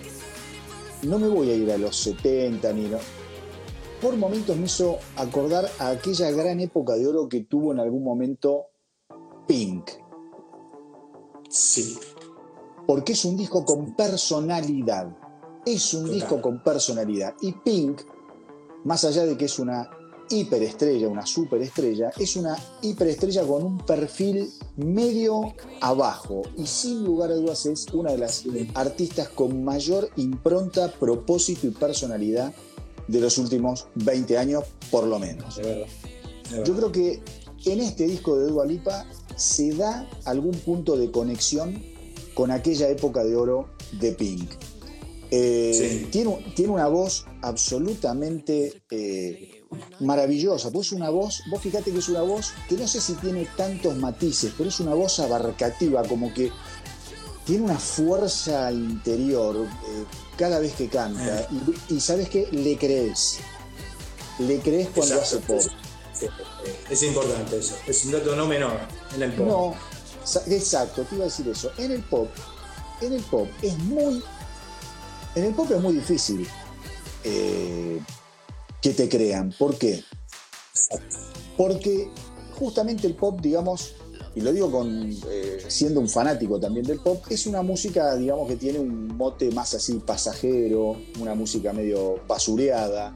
[1.04, 2.98] No me voy a ir a los 70 ni no.
[4.02, 8.04] Por momentos me hizo acordar a aquella gran época de oro que tuvo en algún
[8.04, 8.68] momento
[9.48, 9.90] Pink.
[11.50, 11.98] Sí.
[12.86, 15.16] Porque es un disco con personalidad.
[15.66, 16.16] Es un Total.
[16.16, 17.36] disco con personalidad.
[17.42, 18.02] Y Pink,
[18.84, 19.90] más allá de que es una
[20.30, 26.44] hiperestrella, una superestrella, es una hiperestrella con un perfil medio abajo.
[26.58, 31.72] Y sin lugar a dudas es una de las artistas con mayor impronta, propósito y
[31.72, 32.54] personalidad
[33.08, 35.56] de los últimos 20 años, por lo menos.
[35.58, 35.88] De verdad.
[36.50, 36.66] De verdad.
[36.66, 37.22] Yo creo que
[37.66, 39.06] en este disco de Dua Lipa
[39.36, 41.82] se da algún punto de conexión
[42.34, 43.70] con aquella época de oro
[44.00, 44.50] de Pink.
[45.32, 46.08] Eh, Sí.
[46.12, 49.57] tiene, tiene una voz absolutamente eh,
[50.00, 53.14] maravillosa, pues es una voz, vos fíjate que es una voz que no sé si
[53.16, 56.52] tiene tantos matices, pero es una voz abarcativa, como que
[57.46, 60.06] tiene una fuerza interior eh,
[60.38, 61.48] cada vez que canta.
[61.90, 63.40] Y, y sabes que le crees.
[64.40, 65.56] Le crees cuando Exacto.
[65.56, 65.74] hace pop.
[66.14, 66.28] Sí.
[66.90, 67.76] Es importante eso.
[67.88, 68.78] Es un dato no menor
[69.16, 69.48] en el pop.
[69.48, 69.76] No,
[70.48, 71.72] exacto, te iba a decir eso.
[71.78, 72.30] En el pop,
[73.02, 74.22] en el pop es muy.
[75.36, 76.48] En el pop es muy difícil
[77.24, 78.02] eh,
[78.82, 79.54] que te crean.
[79.58, 80.04] ¿Por qué?
[81.58, 82.10] Porque
[82.60, 83.94] justamente el pop, digamos,
[84.36, 88.48] y lo digo con eh, siendo un fanático también del pop, es una música, digamos,
[88.48, 93.16] que tiene un mote más así pasajero, una música medio basureada.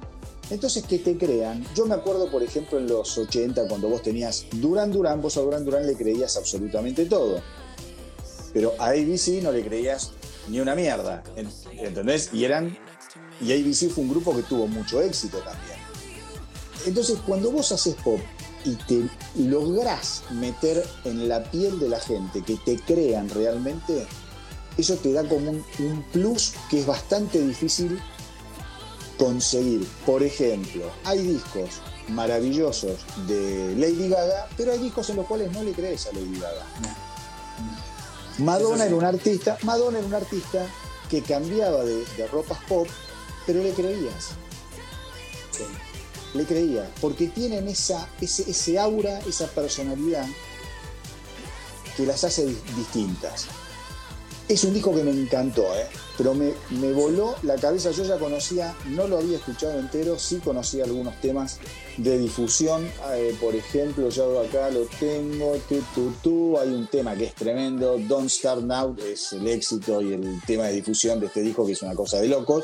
[0.50, 1.66] Entonces, que te crean.
[1.76, 5.42] Yo me acuerdo, por ejemplo, en los 80, cuando vos tenías Duran Duran, vos a
[5.42, 7.40] Duran Duran le creías absolutamente todo.
[8.54, 10.12] Pero a ABC no le creías
[10.50, 11.24] ni una mierda.
[11.38, 11.48] en-
[11.78, 12.32] ¿Entendés?
[12.34, 12.78] Y eran.
[13.42, 15.80] Y ABC fue un grupo que tuvo mucho éxito también.
[16.86, 18.20] Entonces, cuando vos haces pop
[18.64, 24.06] y te lográs meter en la piel de la gente, que te crean realmente,
[24.78, 28.00] eso te da como un, un plus que es bastante difícil
[29.18, 29.88] conseguir.
[30.06, 35.64] Por ejemplo, hay discos maravillosos de Lady Gaga, pero hay discos en los cuales no
[35.64, 36.66] le crees a Lady Gaga.
[38.40, 38.88] Madonna sí.
[38.88, 40.66] era un artista, Madonna era un artista
[41.10, 42.88] que cambiaba de, de ropas pop,
[43.46, 44.30] pero le creías
[46.34, 50.26] le creía, porque tienen esa, ese, aura, esa personalidad
[51.98, 53.48] que las hace di- distintas.
[54.48, 55.88] Es un disco que me encantó, ¿eh?
[56.18, 57.92] pero me, me voló la cabeza.
[57.92, 61.60] Yo ya conocía, no lo había escuchado entero, sí conocía algunos temas
[61.98, 62.90] de difusión.
[63.14, 66.58] Eh, por ejemplo, yo acá lo tengo, tu, tu, tu.
[66.60, 70.68] hay un tema que es tremendo, Don't Start Now, es el éxito y el tema
[70.68, 72.64] de difusión de este disco, que es una cosa de locos.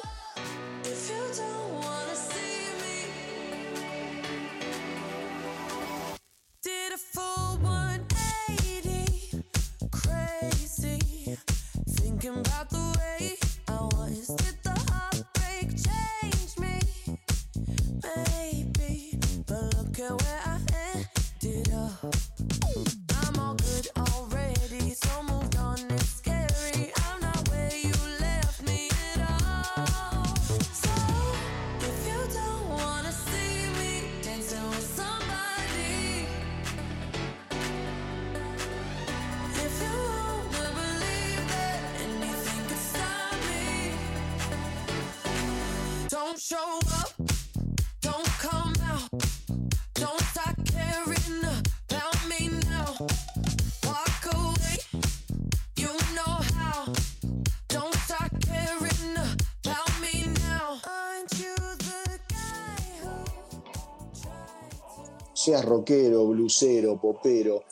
[65.67, 67.63] Rockero, blusero, popero,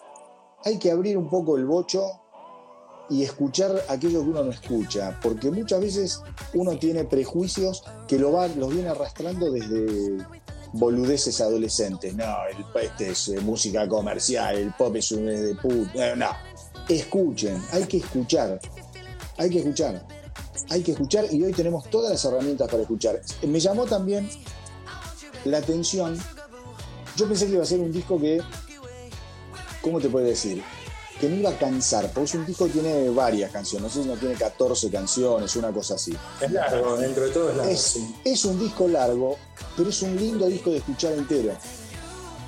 [0.64, 2.22] hay que abrir un poco el bocho
[3.10, 6.22] y escuchar aquello que uno no escucha, porque muchas veces
[6.54, 10.18] uno tiene prejuicios que lo va, los viene arrastrando desde
[10.74, 12.16] boludeces adolescentes.
[12.16, 16.16] No, el, este es eh, música comercial, el pop es un de puta.
[16.16, 16.30] No,
[16.89, 18.60] escuchen, hay que escuchar,
[19.38, 20.08] hay que escuchar,
[20.70, 23.22] hay que escuchar y hoy tenemos todas las herramientas para escuchar.
[23.48, 24.28] Me llamó también
[25.46, 26.18] la atención
[27.16, 28.41] yo pensé que iba a ser un disco que,
[29.82, 30.63] ¿cómo te puedo decir?
[31.20, 34.03] Que no iba a cansar, porque es un disco que tiene varias canciones, no sé
[34.03, 36.16] si no tiene 14 canciones, una cosa así.
[36.41, 37.72] Es largo, dentro de todo es largo.
[37.72, 38.16] Es, sí.
[38.24, 39.38] es un disco largo,
[39.78, 41.53] pero es un lindo disco de escuchar entero.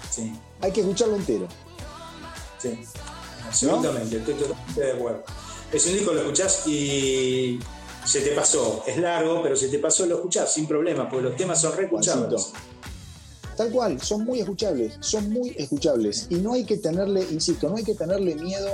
[0.10, 1.48] Sí, Hay que escucharlo entero.
[2.58, 2.80] sí.
[3.46, 5.24] Absolutamente, estoy totalmente de acuerdo.
[5.72, 7.58] Es un disco lo escuchás y
[8.04, 8.84] se te pasó.
[8.86, 11.86] Es largo, pero se te pasó, lo escuchás sin problema, porque los temas son re
[11.86, 12.28] escuchables.
[12.28, 12.60] Juancito.
[13.58, 16.28] Tal cual, son muy escuchables, son muy escuchables.
[16.30, 18.70] Y no hay que tenerle, insisto, no hay que tenerle miedo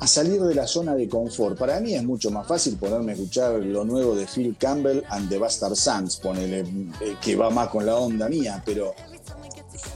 [0.00, 1.56] a salir de la zona de confort.
[1.56, 5.28] Para mí es mucho más fácil ponerme a escuchar lo nuevo de Phil Campbell and
[5.30, 6.60] the Bastard Sons, ponele,
[7.00, 8.94] eh, que va más con la onda mía, pero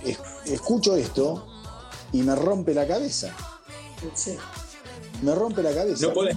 [0.04, 1.46] es- escucho esto
[2.12, 3.34] y me rompe la cabeza.
[5.22, 6.06] Me rompe la cabeza.
[6.06, 6.36] No podés,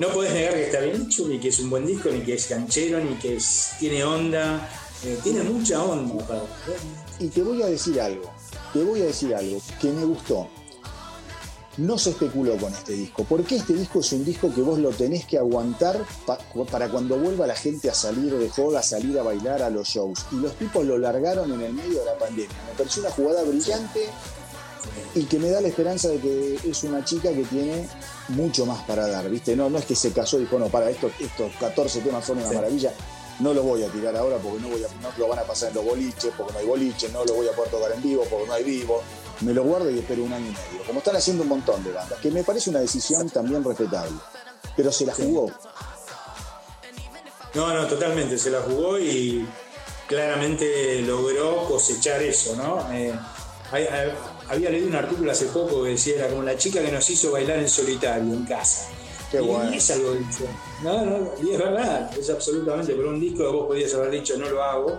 [0.00, 2.34] no podés negar que está bien hecho, ni que es un buen disco, ni que
[2.34, 4.68] es canchero, ni que es- tiene onda.
[5.04, 6.42] Eh, tiene mucha onda, padre.
[7.18, 8.30] Y te voy a decir algo,
[8.72, 10.48] te voy a decir algo que me gustó.
[11.76, 14.90] No se especuló con este disco, porque este disco es un disco que vos lo
[14.90, 16.38] tenés que aguantar pa-
[16.70, 19.88] para cuando vuelva la gente a salir de joda, a salir a bailar a los
[19.88, 20.26] shows.
[20.32, 22.50] Y los tipos lo largaron en el medio de la pandemia.
[22.70, 24.00] Me pareció una jugada brillante
[25.14, 27.88] y que me da la esperanza de que es una chica que tiene
[28.28, 29.54] mucho más para dar, ¿viste?
[29.56, 32.38] No, no es que se casó y dijo, no, para, estos, estos 14 temas son
[32.38, 32.92] una maravilla.
[33.40, 35.70] No los voy a tirar ahora porque no, voy a, no lo van a pasar
[35.70, 38.24] en los boliches, porque no hay boliches, no lo voy a poder tocar en vivo
[38.28, 39.02] porque no hay vivo.
[39.40, 40.86] Me lo guardo y espero un año y medio.
[40.86, 44.12] Como están haciendo un montón de bandas, que me parece una decisión también respetable.
[44.76, 45.50] Pero se la jugó.
[47.54, 49.46] No, no, totalmente, se la jugó y
[50.06, 52.92] claramente logró cosechar eso, ¿no?
[52.92, 53.12] Eh,
[53.72, 54.12] hay- hay-
[54.48, 57.30] había leído un artículo hace poco que decía, era como la chica que nos hizo
[57.32, 58.88] bailar en solitario, en casa.
[59.30, 59.70] Qué y bueno.
[59.72, 60.44] es algo dicho.
[60.82, 64.36] No, no, y es verdad, es absolutamente, por un disco que vos podías haber dicho
[64.36, 64.98] no lo hago,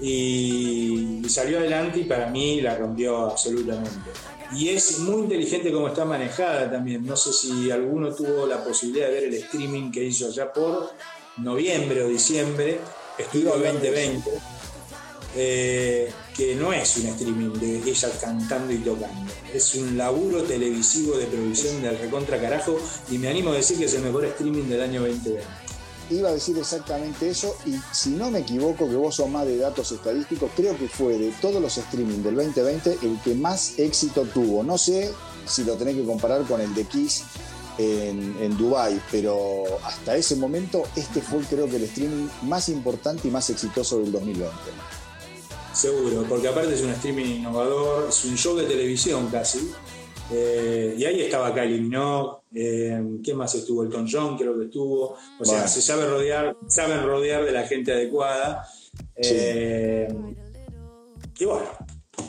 [0.00, 4.10] y, y salió adelante y para mí la rompió absolutamente.
[4.54, 7.04] Y es muy inteligente como está manejada también.
[7.04, 10.90] No sé si alguno tuvo la posibilidad de ver el streaming que hizo ya por
[11.38, 12.78] noviembre o diciembre,
[13.18, 14.30] Estudio 2020,
[15.36, 19.32] eh, que no es un streaming de ella cantando y tocando.
[19.54, 22.78] Es un laburo televisivo de producción del recontra carajo
[23.10, 25.42] y me animo a decir que es el mejor streaming del año 2020.
[26.10, 29.56] Iba a decir exactamente eso y si no me equivoco, que vos sos más de
[29.56, 34.22] datos estadísticos, creo que fue de todos los streaming del 2020 el que más éxito
[34.26, 34.62] tuvo.
[34.62, 35.10] No sé
[35.46, 37.24] si lo tenés que comparar con el de Kiss
[37.78, 43.26] en, en Dubai, pero hasta ese momento este fue creo que el streaming más importante
[43.26, 44.52] y más exitoso del 2020.
[45.76, 49.70] Seguro, porque aparte es un streaming innovador, es un show de televisión casi.
[50.32, 53.84] Eh, y ahí estaba Kylie Minogue, eh, ¿quién más estuvo?
[53.84, 55.16] Elton John creo que estuvo.
[55.38, 58.66] O sea, se sabe rodear, saben rodear de la gente adecuada.
[59.16, 60.08] Eh,
[61.38, 61.66] Y bueno,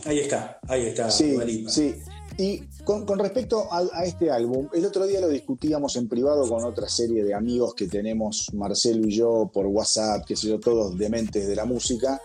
[0.03, 1.09] ahí está, ahí está.
[1.09, 1.37] Sí,
[1.69, 1.95] sí.
[2.37, 6.47] Y con, con respecto a, a este álbum, el otro día lo discutíamos en privado
[6.47, 10.59] con otra serie de amigos que tenemos, Marcelo y yo, por WhatsApp, qué sé yo,
[10.59, 12.21] todos dementes de la música,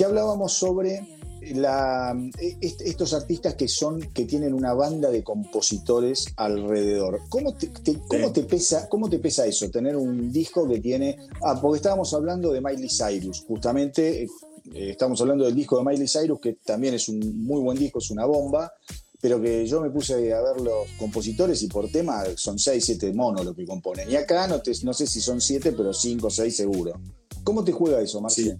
[0.00, 1.06] que hablábamos sobre
[1.52, 7.20] la, est- estos artistas que son, que tienen una banda de compositores alrededor.
[7.28, 8.32] ¿Cómo te, te- cómo Sí.
[8.32, 9.68] te pesa, cómo te pesa eso?
[9.70, 11.18] Tener un disco que tiene.
[11.44, 14.22] Ah, porque estábamos hablando de Miley Cyrus, justamente.
[14.22, 14.28] eh,
[14.72, 18.10] estamos hablando del disco de Miley Cyrus, que también es un muy buen disco, es
[18.10, 18.72] una bomba,
[19.20, 23.12] pero que yo me puse a ver los compositores y por tema son 6, 7
[23.12, 24.10] monos lo que componen.
[24.10, 26.98] Y acá no, te- no sé si son 7, pero 5, 6 seguro.
[27.44, 28.56] ¿Cómo te juega eso, Marcelo?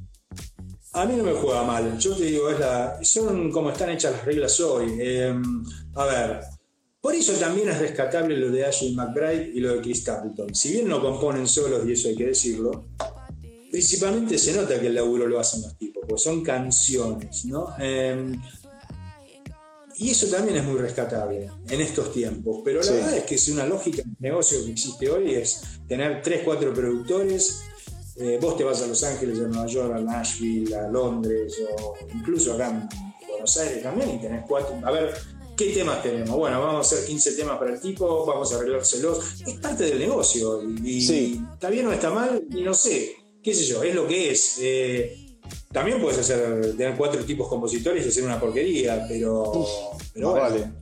[0.92, 1.98] A mí no me juega mal.
[1.98, 4.96] Yo te digo, es la, son como están hechas las reglas hoy.
[5.00, 5.32] Eh,
[5.94, 6.40] a ver,
[7.00, 10.54] por eso también es rescatable lo de Ashley McBride y lo de Chris Stapleton.
[10.54, 12.86] Si bien no componen solos, y eso hay que decirlo,
[13.70, 17.68] principalmente se nota que el laburo lo hacen los tipos, porque son canciones, ¿no?
[17.78, 18.34] Eh,
[19.96, 22.62] y eso también es muy rescatable en estos tiempos.
[22.64, 22.92] Pero la Sí.
[22.94, 26.72] verdad es que es una lógica de negocio que existe hoy, es tener 3, 4
[26.74, 27.60] productores.
[28.20, 31.94] Eh, vos te vas a Los Ángeles, a Nueva York, a Nashville, a Londres, o
[32.14, 32.88] incluso acá en
[33.28, 34.78] Buenos Aires también, y tenés cuatro.
[34.84, 35.14] A ver,
[35.56, 36.36] ¿qué temas tenemos?
[36.36, 39.40] Bueno, vamos a hacer 15 temas para el tipo, vamos a arreglárselos.
[39.46, 40.62] Es parte del negocio.
[40.84, 41.40] Y Sí.
[41.54, 44.58] está bien o está mal, y no sé, qué sé yo, es lo que es.
[44.60, 45.26] Eh,
[45.72, 49.52] también puedes hacer, tener cuatro tipos compositores y hacer una porquería, pero,
[50.12, 50.72] pero más bueno, vale.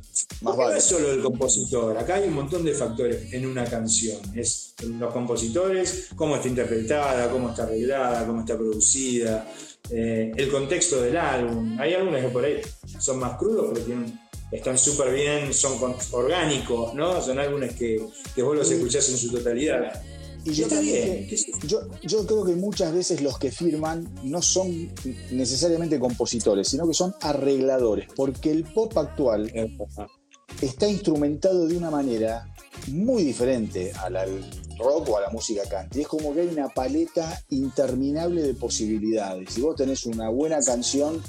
[0.40, 0.78] Más porque no vale.
[0.78, 4.18] es solo el compositor, acá hay un montón de factores en una canción.
[4.34, 9.48] Es los compositores, cómo está interpretada, cómo está arreglada, cómo está producida,
[9.90, 11.78] eh, el contexto del álbum.
[11.80, 12.60] Hay álbumes que por ahí
[12.98, 15.72] son más crudos, pero tienen- están súper bien, son
[16.12, 17.20] orgánicos, ¿no?
[17.20, 18.00] Son álbumes que,
[18.34, 20.02] que vos los escuchás en su totalidad.
[20.50, 21.80] Y yo, está también bien, que- qué sé yo.
[21.82, 24.90] yo, yo creo que muchas veces los que firman no son
[25.30, 29.50] necesariamente compositores, sino que son arregladores, porque el pop actual
[30.62, 32.52] está instrumentado de una manera
[32.88, 36.02] muy diferente al, al rock o a la música country.
[36.02, 39.52] Es como que hay una paleta interminable de posibilidades.
[39.54, 41.20] Si vos tenés una buena canción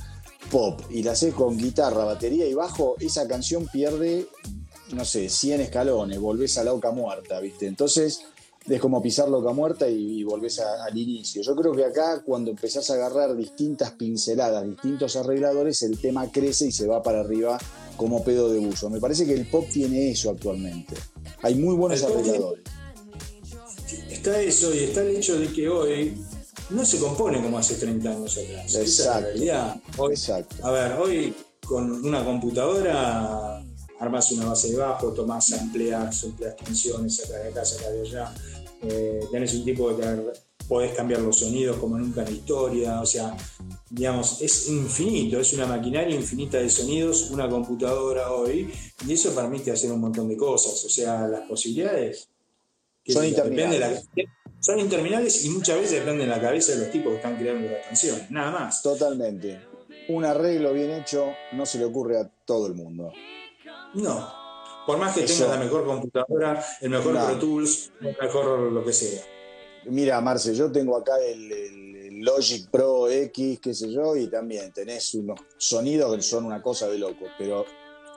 [0.52, 4.28] pop y la haces con guitarra, batería y bajo, esa canción pierde,
[4.94, 7.68] no sé, 100 escalones, volvés a la oca muerta, ¿viste?
[7.68, 8.22] Entonces,
[8.70, 11.42] es como pisar loca muerta y, y volvés a- al inicio.
[11.42, 16.68] Yo creo que acá cuando empezás a agarrar distintas pinceladas, distintos arregladores, el tema crece
[16.68, 17.58] y se va para arriba
[17.98, 18.90] como pedo de buzo.
[18.90, 20.96] Me parece que el pop tiene eso actualmente.
[21.42, 22.64] Hay muy buenos tiene- arregladores.
[24.10, 26.14] Está eso y está el hecho de que hoy
[26.70, 28.76] no se compone como hace 30 años atrás.
[28.76, 29.40] Esa es la Exacto.
[29.98, 30.56] Hoy- Exacto.
[30.68, 31.34] A ver, hoy
[31.66, 33.64] con una computadora
[34.00, 38.34] armas una base de bajo, tomás, amplias, amplias tensiones, sacas de acá, sacas de allá.
[38.82, 40.04] Eh, tenés un tipo que
[40.68, 43.02] podés cambiar los sonidos como nunca en la historia.
[43.02, 43.36] O sea,
[43.90, 48.72] digamos, es infinito, es una maquinaria infinita de sonidos, una computadora hoy,
[49.08, 50.84] y eso permite hacer un montón de cosas.
[50.86, 52.30] O sea, las posibilidades
[53.04, 54.08] que Son de interminables.
[54.16, 54.24] la-
[54.62, 57.72] son interminables y muchas veces dependen de la cabeza de los tipos que están creando
[57.72, 58.82] las canciones, nada más.
[58.84, 59.58] Totalmente.
[60.10, 63.12] Un arreglo bien hecho no se le ocurre a todo el mundo.
[63.94, 64.39] No.
[64.90, 65.44] Por más que Eso.
[65.44, 67.14] tengas la mejor computadora, el mejor.
[67.14, 69.22] Pro Tools, el mejor lo que sea.
[69.86, 75.14] Mira, Marce, yo tengo acá el, Logic Pro X, qué sé yo, y también tenés
[75.14, 77.68] unos sonidos que son una cosa de loco, pero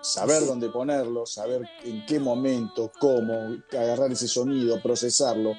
[0.00, 0.46] saber Sí.
[0.46, 5.52] dónde ponerlo, saber en qué momento, cómo, agarrar ese sonido, procesarlo,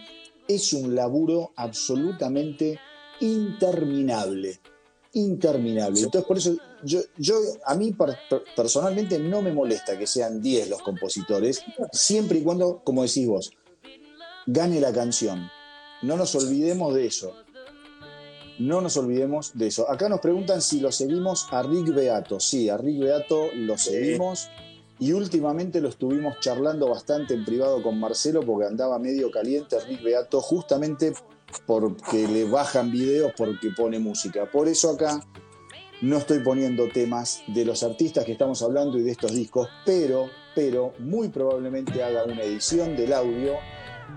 [0.48, 2.80] es un laburo absolutamente
[3.20, 4.60] interminable.
[5.12, 6.00] Interminable.
[6.00, 10.42] Entonces, por eso, yo, yo a mí per- per- personalmente no me molesta que sean
[10.42, 11.62] 10 los compositores,
[11.92, 13.52] siempre y cuando, como decís vos,
[14.46, 15.50] gane la canción.
[16.02, 17.34] No nos olvidemos de eso.
[18.60, 19.90] No nos olvidemos de eso.
[19.90, 22.40] Acá nos preguntan si lo seguimos a Rick Beato.
[22.40, 24.50] Sí, a Rick Beato lo seguimos.
[25.00, 30.04] Y últimamente lo estuvimos charlando bastante en privado con Marcelo porque andaba medio caliente Rick
[30.04, 31.14] Beato justamente
[31.66, 34.50] porque le bajan videos porque pone música.
[34.50, 35.20] Por eso acá
[36.04, 40.30] no estoy poniendo temas de los artistas que estamos hablando y de estos discos, pero,
[40.54, 43.54] pero muy probablemente haga una edición del audio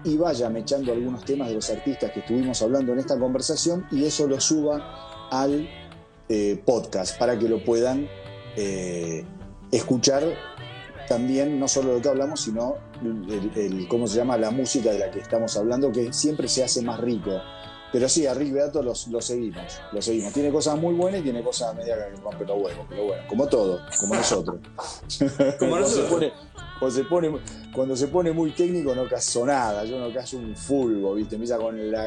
[0.02, 4.04] y vaya mechando algunos temas de los artistas que estuvimos hablando en esta conversación y
[4.04, 5.68] eso lo suba al
[6.28, 8.08] eh, podcast para que lo puedan
[8.56, 9.24] eh,
[9.70, 10.24] escuchar
[11.06, 12.74] también no solo lo que hablamos, sino
[13.54, 16.82] el, cómo se llama la música de la que estamos hablando, que siempre se hace
[16.82, 17.30] más rico.
[17.92, 20.32] Pero sí, a Rick Beato los- lo seguimos, lo seguimos.
[20.32, 23.46] Tiene cosas muy buenas y tiene cosas media que rompen los huevos, pero bueno, como
[23.46, 24.56] todo, como nosotros.
[25.58, 26.10] Como Cuando se nosotros.
[26.10, 26.32] pone-
[26.78, 27.32] cuando se pone,
[27.74, 31.36] cuando se pone muy técnico no caso nada, yo no caso un fulbo, ¿viste?
[31.36, 32.04] Empieza con la.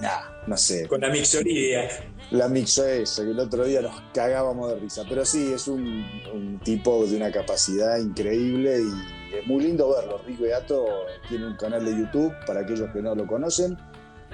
[0.00, 0.86] nada, no sé.
[0.88, 1.88] Con la mixoría.
[2.30, 5.02] La mixo esa, que el otro día nos cagábamos de risa.
[5.08, 10.18] Pero sí, es un, un tipo de una capacidad increíble y es muy lindo verlo.
[10.26, 10.86] Rick Beato
[11.28, 13.76] tiene un canal de YouTube, para aquellos que no lo conocen,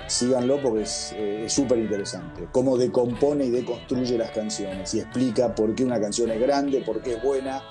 [0.06, 2.46] síganlo porque es eh, súper interesante.
[2.52, 7.00] Cómo decompone y deconstruye las canciones y explica por qué una canción es grande, por
[7.02, 7.62] qué es buena.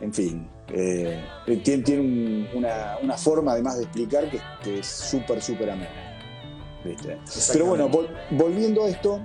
[0.00, 1.20] En fin, eh,
[1.64, 5.90] tiene, tiene un- una, una forma además de explicar que, que es súper, súper amena.
[6.84, 7.18] ¿viste?
[7.52, 9.20] Pero bueno, vol- volviendo a esto,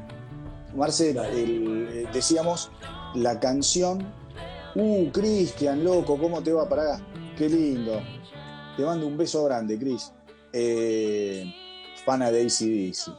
[0.76, 2.72] Marce, el- eh, decíamos
[3.16, 4.12] la canción.
[4.76, 7.06] Uh, Cristian, loco, ¿cómo te va para acá?
[7.38, 8.02] Qué lindo.
[8.76, 10.12] Te mando un beso grande, Cris.
[10.52, 11.46] Eh,
[12.06, 13.14] fana de ACDC.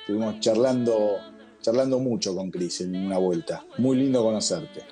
[0.00, 1.18] Estuvimos charlando,
[1.62, 3.64] charlando mucho con Cris en una vuelta.
[3.78, 4.82] Muy lindo conocerte.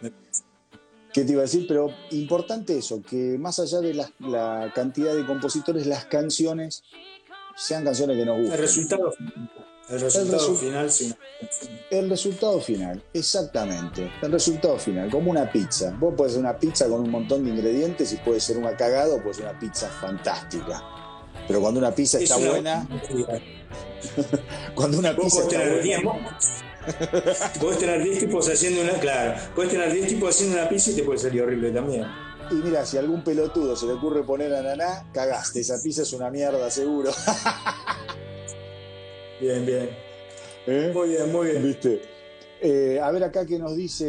[1.13, 1.67] ¿Qué te iba a decir?
[1.67, 6.83] Pero importante eso, que más allá de la, la cantidad de compositores, las canciones
[7.57, 8.61] sean canciones que nos El gusten.
[8.61, 9.15] resultado,
[9.89, 11.13] el resultado resu- final, sí.
[11.91, 14.13] El resultado final, exactamente.
[14.23, 15.97] El resultado final, como una pizza.
[15.99, 19.15] Vos podés hacer una pizza con un montón de ingredientes y puede ser una cagada
[19.15, 20.85] o puede ser una pizza fantástica.
[21.49, 22.89] Pero cuando una pizza Es está una- buena,
[24.75, 26.39] cuando una Vos pizza está tener 10 buena,
[27.61, 30.95] podés tener 10 tipos haciendo una, claro, podés tener 10 tipos haciendo una pizza y
[30.95, 32.07] te puede salir horrible también.
[32.51, 35.61] y mira, si a algún pelotudo se le ocurre poner ananá, cagaste.
[35.61, 37.11] Esa pizza es una mierda, seguro.
[39.41, 39.89] Bien, bien.
[40.67, 40.91] ¿Eh?
[40.93, 41.63] Muy bien, muy bien.
[41.63, 42.03] ¿Viste?
[42.61, 44.05] Eh, a ver acá que nos dice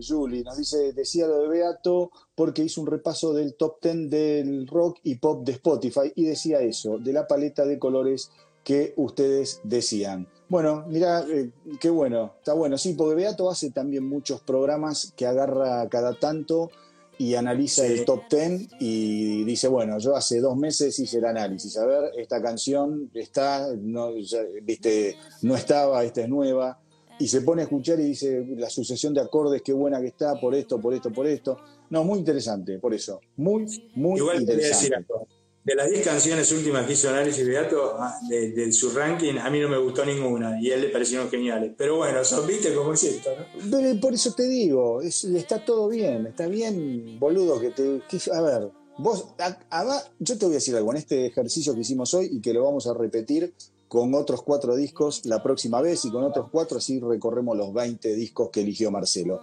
[0.00, 4.66] Julie, nos dice, decía lo de Beato porque hizo un repaso del top 10 del
[4.66, 8.30] rock y pop de Spotify y decía eso, de la paleta de colores
[8.64, 10.26] que ustedes decían.
[10.48, 11.50] Bueno, mira, eh,
[11.80, 16.70] qué bueno, está bueno, sí, porque Beato hace también muchos programas que agarra cada tanto
[17.18, 17.92] y analiza Sí.
[17.94, 22.10] el top 10 y dice, bueno, yo hace dos meses hice el análisis, a ver,
[22.18, 26.78] esta canción está, no, ya, viste, no estaba, esta es nueva,
[27.18, 30.38] y se pone a escuchar y dice la sucesión de acordes, qué buena que está,
[30.40, 31.56] por esto, por esto, por esto.
[31.90, 33.64] No, muy interesante, por eso, muy,
[33.94, 34.96] muy Igual te voy a decir interesante.
[35.12, 35.28] algo.
[35.64, 39.50] De las 10 canciones últimas que hizo análisis Beato, ah, de, de su ranking, a
[39.50, 41.72] mí no me gustó ninguna y a él le parecieron geniales.
[41.76, 43.70] Pero bueno, son, viste cómo es esto, ¿no?
[43.70, 48.00] Pero por eso te digo, es- está todo bien, está bien, boludo, que te.
[48.08, 51.74] que- a ver, Vos, a- a- yo te voy a decir algo en este ejercicio
[51.74, 53.52] que hicimos hoy y que lo vamos a repetir
[53.88, 58.14] con otros cuatro discos la próxima vez y con otros cuatro así recorremos los 20
[58.14, 59.40] discos que eligió Marcelo.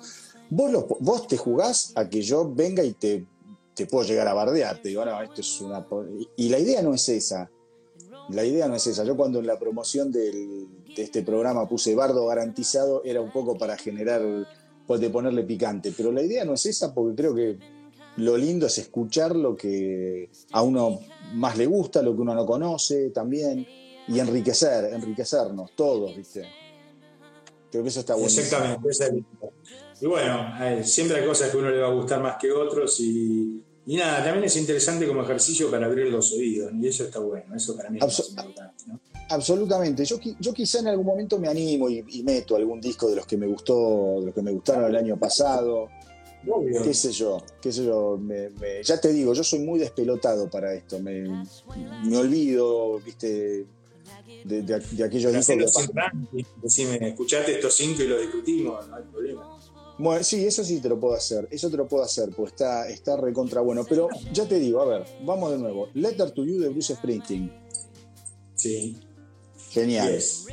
[0.50, 3.26] Vos, los- vos te jugás a que yo venga y te,
[3.74, 4.82] te puedo llegar a bardear.
[4.82, 5.86] Te digo, no, esto es una...
[5.88, 6.06] po-".
[6.36, 7.50] Y la idea no es esa.
[8.30, 9.04] La idea no es esa.
[9.04, 13.78] Yo cuando en la promoción de este programa puse bardo garantizado era un poco para
[13.78, 14.22] generar,
[14.86, 15.94] pues, de ponerle picante.
[15.96, 17.58] Pero la idea no es esa porque creo que
[18.18, 21.00] lo lindo es escuchar lo que a uno
[21.34, 23.66] más le gusta, lo que uno no conoce también,
[24.08, 26.46] y enriquecer, enriquecernos todos, ¿viste?
[27.72, 28.28] Creo que eso está bueno.
[28.30, 28.88] Exactamente.
[28.96, 29.24] idea.
[30.02, 32.52] Y bueno, eh, siempre hay cosas que a uno le va a gustar más que
[32.52, 37.06] otros y, y nada, también es interesante como ejercicio para abrir los oídos y eso
[37.06, 39.00] está bueno, eso para mí es Abso- más importante, ¿no?
[39.30, 40.04] Absolutamente.
[40.06, 43.26] Yo, yo quizá en algún momento me animo y, y meto algún disco de los
[43.26, 45.88] que me gustó, de los que me gustaron el año pasado.
[46.46, 46.84] Obvio.
[46.84, 50.50] qué sé yo, qué sé yo, me- me- ya te digo, yo soy muy despelotado
[50.50, 51.22] para esto, me,
[52.04, 53.66] me olvido, viste,
[54.46, 55.88] de, de, de aquellos discos
[56.32, 59.60] que decime, escuchate estos cinco y los discutimos, no hay problema.
[59.98, 62.90] Bueno, sí, eso sí te lo puedo hacer, eso te lo puedo hacer, pues está,
[62.90, 66.60] está recontra bueno, pero ya te digo, a ver, vamos de nuevo, Letter to You
[66.60, 67.52] de Bruce Springsteen,
[68.56, 68.98] Sí.
[69.70, 70.46] genial, Yes.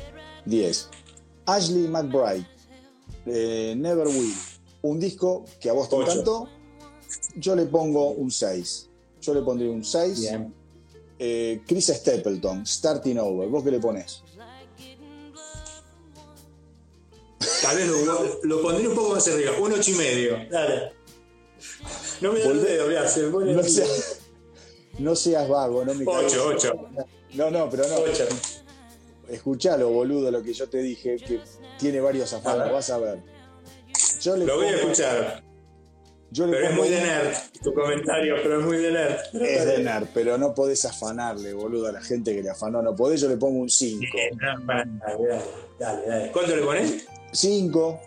[0.45, 0.89] 10.
[1.45, 2.45] Ashley McBride,
[3.25, 4.33] eh, Never Will,
[4.83, 6.47] un disco que a vos te encantó,
[7.35, 8.89] yo le pongo un 6,
[9.21, 10.19] yo le pondría un 6.
[10.21, 10.53] Bien.
[11.23, 14.23] Eh, Chris Stapleton, Starting Over, ¿vos qué le pones?
[17.61, 20.37] Tal vez lo, lo pondré un poco más arriba, un ocho y medio.
[20.49, 20.93] Dale.
[22.21, 22.71] No me da el Volvé.
[22.71, 24.03] dedo, mirá, se me pone No, el sea- dedo.
[24.97, 26.33] no seas vago, no me cagues.
[26.33, 26.89] Ocho, ocho.
[27.35, 27.95] No, no, pero no.
[27.97, 28.25] Ocho.
[29.29, 31.39] Escuchalo, boludo, lo que yo te dije, que
[31.77, 32.73] tiene varios A afanes, ver.
[32.73, 33.19] vas a ver.
[34.21, 35.43] Yo le Lo voy a escuchar.
[36.31, 37.33] Yo le Pero es muy de nerd
[37.63, 39.17] tu comentario, pero es muy de nerd.
[39.41, 42.81] Es de nerd, pero no podés afanarle, boludo, a la gente que le afanó.
[42.81, 44.05] No podés, yo le pongo un 5.
[44.33, 45.41] No, para nada, dale,
[45.79, 46.31] dale, dale.
[46.31, 47.05] ¿Cuánto le pones?
[47.33, 47.99] 5.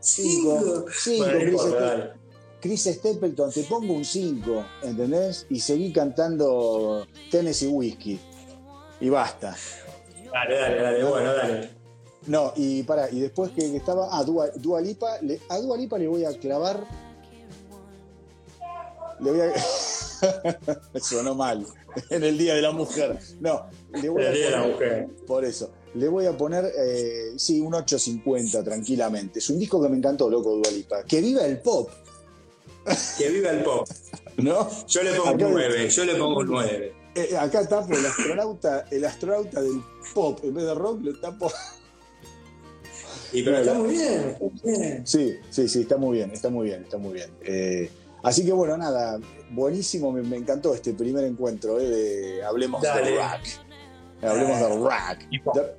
[0.00, 0.84] Cinco.
[0.92, 2.22] Cinco, Bueno, no
[2.60, 5.46] Chris, Stapleton, te pongo un 5, ¿entendés?
[5.50, 8.20] Y seguí cantando Tennessee Whiskey.
[9.00, 9.56] Y basta.
[10.32, 11.70] Dale, dale, dale, bueno, dale.
[12.28, 14.08] No, y para, y después que estaba.
[14.16, 16.84] Ah, Dua, Dua Lipa, le- a Dua Lipa le voy a clavar.
[19.22, 19.52] Le voy a.
[21.00, 21.66] Sonó mal.
[22.08, 23.18] En el Día de la Mujer.
[23.40, 23.66] No,
[24.00, 25.06] le voy a El día de la poner- mujer.
[25.26, 25.70] Por eso.
[25.94, 29.40] Le voy a poner, eh, sí, un 850 tranquilamente.
[29.40, 31.02] Es un disco que me encantó, loco, Dua Lipa.
[31.04, 31.90] Que viva el pop,
[33.18, 33.86] Que viva el pop.
[34.38, 34.70] ¿no?
[34.86, 36.94] Yo le pongo Acá- un 9, yo le pongo un 9.
[37.14, 39.82] Eh, acá tapo el astronauta, el astronauta del
[40.14, 40.40] pop.
[40.42, 41.52] En vez de rock, le tapo.
[43.34, 45.06] Y pero está muy bien, está muy bien.
[45.06, 47.30] Sí, sí, sí, está muy bien, está muy bien, está muy bien.
[47.42, 47.90] Eh,
[48.22, 49.18] así que bueno, nada,
[49.50, 53.10] buenísimo, me, me encantó este primer encuentro eh, de Hablemos Dale.
[53.12, 53.40] de Rock.
[54.22, 55.26] Hablemos de Rock.
[55.30, 55.56] Y pop.
[55.56, 55.76] De-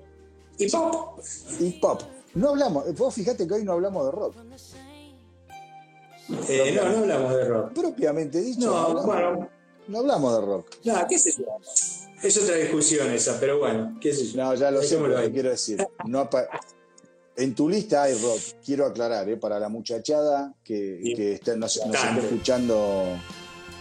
[0.65, 1.19] Y pop.
[1.59, 2.01] y pop.
[2.35, 4.35] No hablamos, vos fíjate que hoy no hablamos de rock.
[6.49, 7.73] Eh, no, no hablamos de rock.
[7.73, 9.49] Propiamente dicho, no, No, hablamos, bueno,
[9.87, 10.67] no hablamos de rock.
[10.85, 11.45] no, qué sé yo.
[12.23, 14.41] Es otra discusión esa, pero bueno, qué sé yo.
[14.43, 15.31] No, ya lo sé, te ahí.
[15.31, 15.85] quiero decir.
[16.05, 16.29] No
[17.35, 21.13] en tu lista hay rock, quiero aclarar, eh, para la muchachada que, Sí.
[21.15, 23.05] que está- nos, nos está escuchando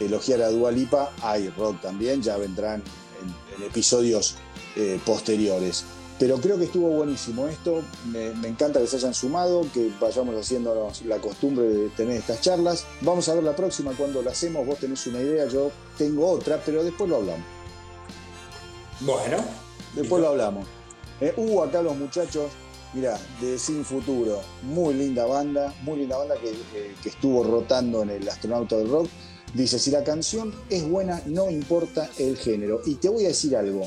[0.00, 2.82] elogiar a Dua Lipa, hay rock también, ya vendrán
[3.20, 4.36] en, en episodios
[4.76, 5.84] eh, posteriores.
[6.18, 10.36] Pero creo que estuvo buenísimo esto, me, me encanta que se hayan sumado, que vayamos
[10.36, 12.86] haciéndonos la costumbre de tener estas charlas.
[13.00, 16.62] Vamos a ver la próxima cuando la hacemos, vos tenés una idea, yo tengo otra,
[16.64, 17.44] pero después lo hablamos.
[19.00, 19.38] Bueno,
[19.94, 20.66] Después lo hablamos.
[21.20, 22.50] Eh, hubo acá los muchachos,
[22.94, 28.02] mira, de Sin Futuro, muy linda banda, muy linda banda que, eh, que estuvo rotando
[28.02, 29.08] en el Astronauta del Rock.
[29.54, 32.80] Dice, si la canción es buena, no importa el género.
[32.86, 33.86] Y te voy a decir algo,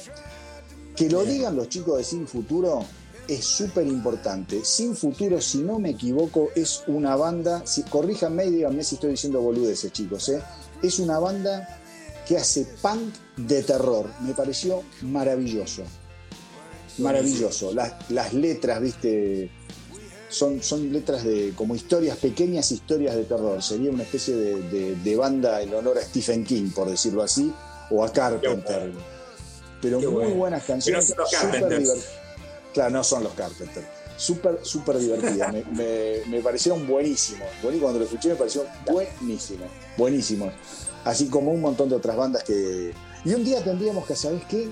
[0.96, 2.86] que lo digan los chicos de Sin Futuro
[3.28, 4.64] es súper importante.
[4.64, 9.12] Sin Futuro, si no me equivoco, es una banda, si, corríjanme y díganme si estoy
[9.12, 10.42] diciendo boludeces, chicos, ¿eh?
[10.82, 11.80] es una banda
[12.28, 14.10] que hace punk de terror.
[14.22, 15.84] Me pareció maravilloso.
[16.98, 17.74] Maravilloso.
[17.74, 19.50] Las, las letras, viste,
[20.30, 23.62] son, son letras de como historias, pequeñas historias de terror.
[23.62, 27.54] Sería una especie de, de- de banda en honor a Stephen King, por decirlo así,
[27.90, 28.92] o a Carpenter.
[29.82, 30.36] Pero Qué muy bueno.
[30.36, 31.10] buenas canciones.
[31.10, 32.06] No son los Carpenters.
[32.74, 33.84] Claro, no son los Carpenter.
[34.18, 35.52] Súper, súper divertidas.
[35.54, 37.48] me, me- me parecieron buenísimos.
[37.62, 39.66] Bueno, y cuando lo escuché me pareció buenísimo.
[39.98, 40.52] Buenísimo.
[41.04, 42.94] Así como un montón de otras bandas que.
[43.26, 44.70] Y un día tendríamos que, ¿sabes qué?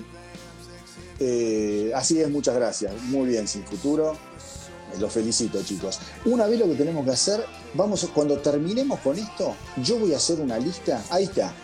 [1.26, 2.92] Eh, así es, muchas gracias.
[3.04, 4.12] Muy bien, sin futuro.
[4.12, 5.98] Eh, Los felicito, chicos.
[6.26, 7.42] Una vez lo que tenemos que hacer,
[7.72, 11.02] vamos, cuando terminemos con esto, yo voy a hacer una lista.
[11.08, 11.54] Ahí está.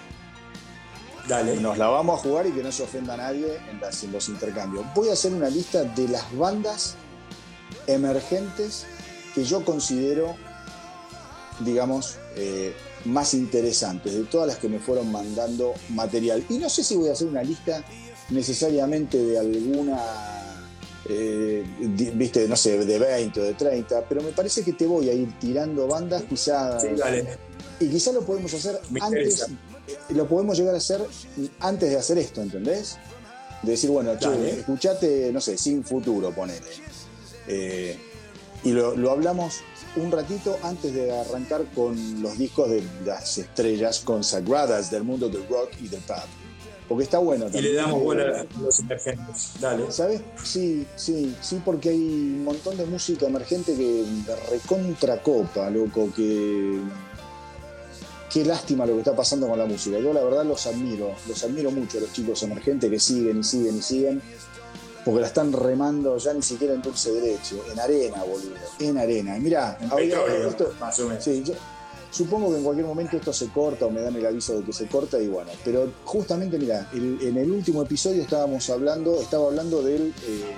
[1.28, 1.56] Dale.
[1.60, 4.12] Nos la vamos a jugar y que no se ofenda a nadie en, las- en
[4.12, 4.86] los intercambios.
[4.94, 6.94] Voy a hacer una lista de las bandas
[7.86, 8.86] emergentes
[9.34, 10.36] que yo considero,
[11.60, 12.74] digamos, eh,
[13.04, 16.44] más interesantes, de todas las que me fueron mandando material.
[16.48, 17.84] Y no sé si voy a hacer una lista
[18.30, 19.98] necesariamente de alguna,
[21.08, 24.86] eh, di- viste, no sé, de 20 o de 30, pero me parece que te
[24.86, 26.82] voy a ir tirando bandas quizás...
[26.82, 27.26] Sí, dale.
[27.80, 29.46] Y quizá lo podemos hacer Me antes, interesa.
[29.88, 31.00] eh, lo podemos llegar a hacer
[31.60, 32.96] antes de hacer esto, ¿entendés?
[33.62, 36.60] De decir, bueno, che, escuchate, no sé, sin futuro, ponele.
[37.48, 37.96] Eh,
[38.64, 39.56] y lo, lo hablamos
[39.96, 45.46] un ratito antes de arrancar con los discos de las estrellas consagradas del mundo del
[45.48, 46.18] rock y del pop.
[46.90, 47.64] Porque está bueno Y también.
[47.72, 49.52] le damos bola a los emergentes.
[49.60, 49.92] Dale.
[49.92, 50.20] ¿Sabes?
[50.42, 54.04] Sí, sí, sí, porque hay un montón de música emergente que
[54.50, 56.80] recontra copa, loco, que.
[58.32, 59.98] Qué lástima lo que está pasando con la música.
[60.00, 63.44] Yo la verdad los admiro, los admiro mucho a los chicos emergentes que siguen y
[63.44, 64.22] siguen y siguen,
[65.04, 69.36] porque la están remando ya ni siquiera en dulce derecho, en arena, boludo, en arena.
[69.36, 69.78] Y mirá,
[70.46, 71.22] esto- más o menos.
[71.24, 71.54] Sí, yo
[72.10, 74.72] supongo que en cualquier momento esto se corta o me dan el aviso de que
[74.72, 79.82] se corta y bueno, pero justamente mira, en el último episodio estábamos hablando, estaba hablando
[79.82, 80.54] del eh,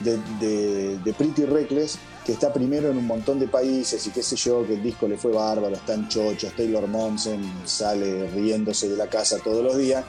[0.00, 4.22] de, de- de Pretty Reckless, que está primero en un montón de países y qué
[4.22, 8.96] sé yo, que el disco le fue bárbaro, están chochos, Taylor Momsen sale riéndose de
[8.96, 10.04] la casa todos los días.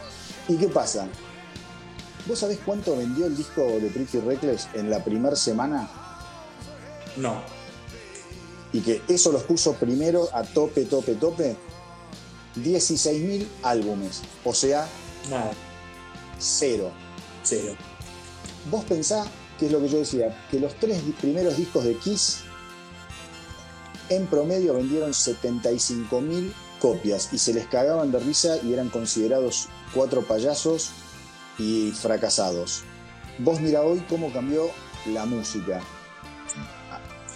[0.47, 1.07] ¿Y qué pasa?
[2.27, 5.89] ¿Vos sabés cuánto vendió el disco de Pretty Reckless en la primera semana?
[7.17, 7.41] No.
[8.71, 11.55] Y que eso los puso primero a tope, tope, tope,
[12.57, 14.87] 16.000 álbumes, o sea,
[15.29, 15.51] Nada.
[16.37, 16.91] cero.
[17.43, 17.75] Cero.
[18.69, 19.25] Vos pensá,
[19.57, 22.41] que es lo que yo decía, que los tres primeros discos de Kiss
[24.09, 30.21] en promedio vendieron 75.000 copias y se les cagaban de risa y eran considerados cuatro
[30.21, 30.91] payasos
[31.57, 32.83] y fracasados.
[33.39, 34.69] Vos mira hoy cómo cambió
[35.07, 35.81] la música.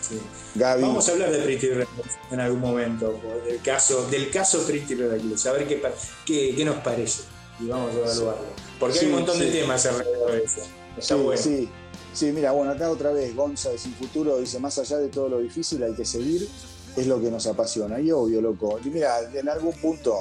[0.07, 0.19] Sí.
[0.55, 4.95] Gaby, Vamos a hablar de Pretty Reckless en algún momento, del caso, del caso Pretty
[4.95, 5.81] Reckless, a ver qué,
[6.25, 7.23] qué, qué nos parece.
[7.59, 8.43] Y vamos a evaluarlo.
[8.79, 9.45] Porque Sí, hay un montón sí.
[9.45, 10.61] de temas alrededor de eso.
[10.97, 11.41] Está Sí, bueno.
[11.41, 11.69] sí.
[12.13, 15.29] Sí, mira, bueno, acá otra vez Gonza de Sin Futuro dice, más allá de todo
[15.29, 16.47] lo difícil hay que seguir,
[16.95, 17.99] es lo que nos apasiona.
[17.99, 18.79] Y obvio, loco.
[18.83, 20.17] Y mira, en algún punto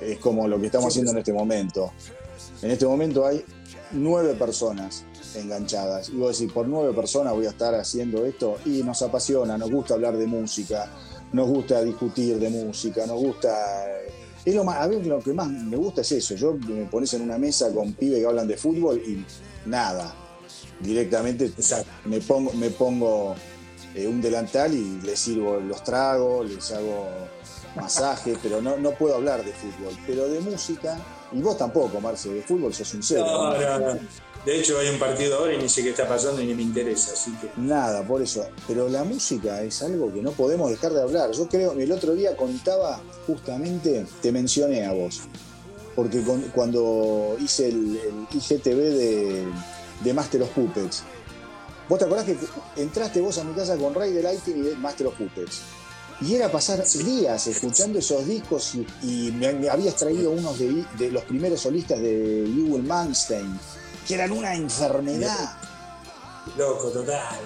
[0.00, 1.92] es como lo que estamos haciendo en este momento.
[2.62, 3.44] En este momento hay
[3.92, 5.04] nueve personas
[5.36, 6.08] enganchadas.
[6.08, 8.58] Y vos decís, por nueve personas voy a estar haciendo esto.
[8.64, 10.90] Y nos apasiona, nos gusta hablar de música,
[11.32, 13.52] nos gusta discutir de música, nos gusta...
[14.44, 16.34] Es lo más, a mí lo que más me gusta es eso.
[16.34, 19.24] Yo me pones en una mesa con pibes que hablan de fútbol y
[19.66, 20.14] nada.
[20.80, 21.50] Directamente
[22.04, 23.34] me pongo, me pongo
[23.94, 27.06] eh, un delantal y les sirvo los tragos, les hago
[27.74, 29.96] masaje, pero no, no puedo hablar de fútbol.
[30.06, 30.98] Pero de música,
[31.32, 33.26] y vos tampoco, Marce, de fútbol sos un cero.
[34.44, 36.62] De hecho, hay un partido ahora y ni sé qué está pasando y ni me
[36.62, 37.12] interesa.
[37.14, 38.46] Así que Nada, por eso.
[38.68, 41.30] Pero la música es algo que no podemos dejar de hablar.
[41.32, 45.22] Yo creo, el otro día contaba, justamente, te mencioné a vos.
[45.96, 49.44] Porque con- cuando hice el, el IGTV de,
[50.02, 51.04] de Master of Puppets,
[51.88, 52.36] ¿vos te acordás que
[52.76, 55.60] entraste vos a mi casa con Ray de Lighting y de Master of Puppets?
[56.20, 58.86] Y era pasar días escuchando esos discos y,
[59.28, 63.58] y me, me habías traído unos de, de los primeros solistas de Ewell Manstein,
[64.06, 65.56] que eran una enfermedad.
[66.56, 67.40] loco, total.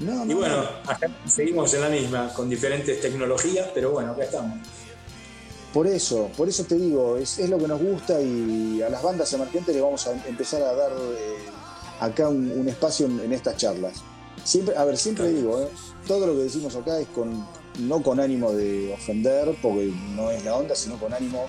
[0.00, 0.90] No, no, Y bueno, no.
[0.90, 4.58] acá seguimos en la misma, con diferentes tecnologías, pero bueno, acá estamos.
[5.72, 9.02] Por eso, por eso te digo, es, es lo que nos gusta y a las
[9.02, 11.36] bandas emergentes le vamos a empezar a dar eh,
[12.00, 13.94] acá un, un espacio en, en estas charlas.
[14.44, 15.36] Siempre, a ver, siempre Claro.
[15.38, 15.68] digo, eh,
[16.06, 17.46] todo lo que decimos acá es con,
[17.80, 21.46] no con ánimo de ofender, porque no es la onda, sino con ánimo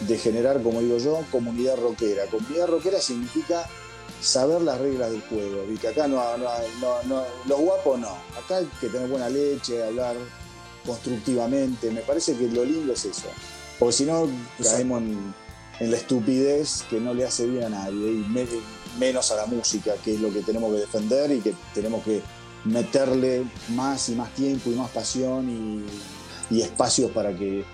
[0.00, 2.26] de generar, como digo yo, comunidad rockera.
[2.26, 3.66] Comunidad rockera significa
[4.20, 6.48] saber las reglas del juego y que acá no, no,
[6.80, 8.10] no, no- los guapos no.
[8.38, 10.16] Acá hay que tener buena leche, hablar
[10.84, 11.90] constructivamente.
[11.90, 13.28] Me parece que lo lindo es eso.
[13.78, 14.28] Porque si no,
[14.62, 15.34] caemos en,
[15.80, 18.46] en la estupidez que no le hace bien a nadie y me-
[18.98, 22.22] menos a la música, que es lo que tenemos que defender y que tenemos que
[22.64, 25.48] meterle más y más tiempo y más pasión
[26.50, 27.64] y, y espacios para que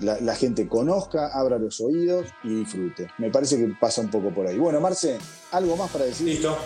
[0.00, 3.08] la, la gente conozca, abra los oídos y disfrute.
[3.18, 4.58] Me parece que pasa un poco por ahí.
[4.58, 5.18] Bueno, Marce,
[5.52, 6.26] ¿algo más para decir?
[6.26, 6.56] Listo.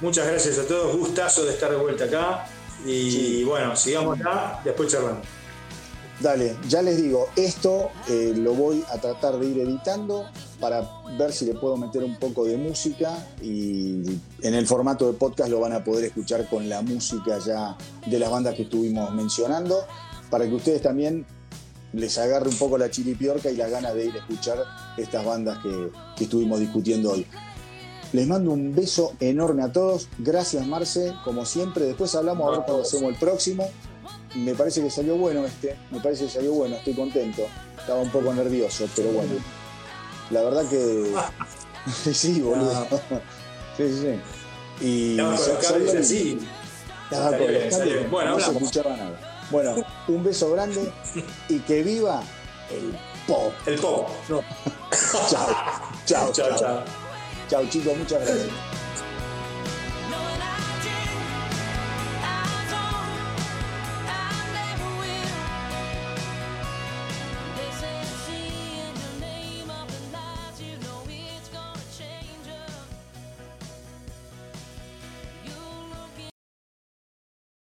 [0.00, 2.46] Muchas gracias a todos, gustazo de estar de vuelta acá.
[2.86, 3.44] Y Sí.
[3.44, 5.20] bueno, sigamos acá, después charlamos.
[6.20, 10.26] Dale, ya les digo, esto eh, lo voy a tratar de ir editando
[10.60, 10.86] para
[11.18, 14.02] ver si le puedo meter un poco de música y
[14.42, 17.74] en el formato de podcast lo van a poder escuchar con la música ya
[18.06, 19.86] de las bandas que estuvimos mencionando,
[20.30, 21.24] para que ustedes también
[21.92, 24.58] les agarre un poco la chiripiorca y las ganas de ir a escuchar
[24.96, 27.26] estas bandas que, que estuvimos discutiendo hoy.
[28.12, 30.08] Les mando un beso enorme a todos.
[30.18, 31.84] Gracias, Marce, como siempre.
[31.84, 33.70] Después hablamos a ver cuándo hacemos el próximo.
[34.34, 35.76] Me parece que salió bueno este.
[35.92, 36.76] Me parece que salió bueno.
[36.76, 37.42] Estoy contento.
[37.78, 39.32] Estaba un poco nervioso, pero bueno.
[40.30, 41.12] La verdad que.
[42.12, 42.86] sí, boludo.
[43.76, 44.84] sí, sí, sí.
[44.84, 46.38] Y Estaba con los salió cables así.
[47.04, 48.10] Estaba con los.
[48.10, 49.29] Bueno, no se escuchaba nada.
[49.50, 49.74] Bueno,
[50.08, 50.92] un beso grande
[51.48, 52.22] y que viva
[52.70, 52.96] el
[53.26, 53.52] pop.
[53.66, 54.08] El pop.
[54.28, 54.42] No.
[55.28, 55.48] Chao.
[56.06, 56.58] Chao, Chao, chao.
[56.58, 56.84] chao.
[57.48, 58.48] Chao, chicos, muchas gracias.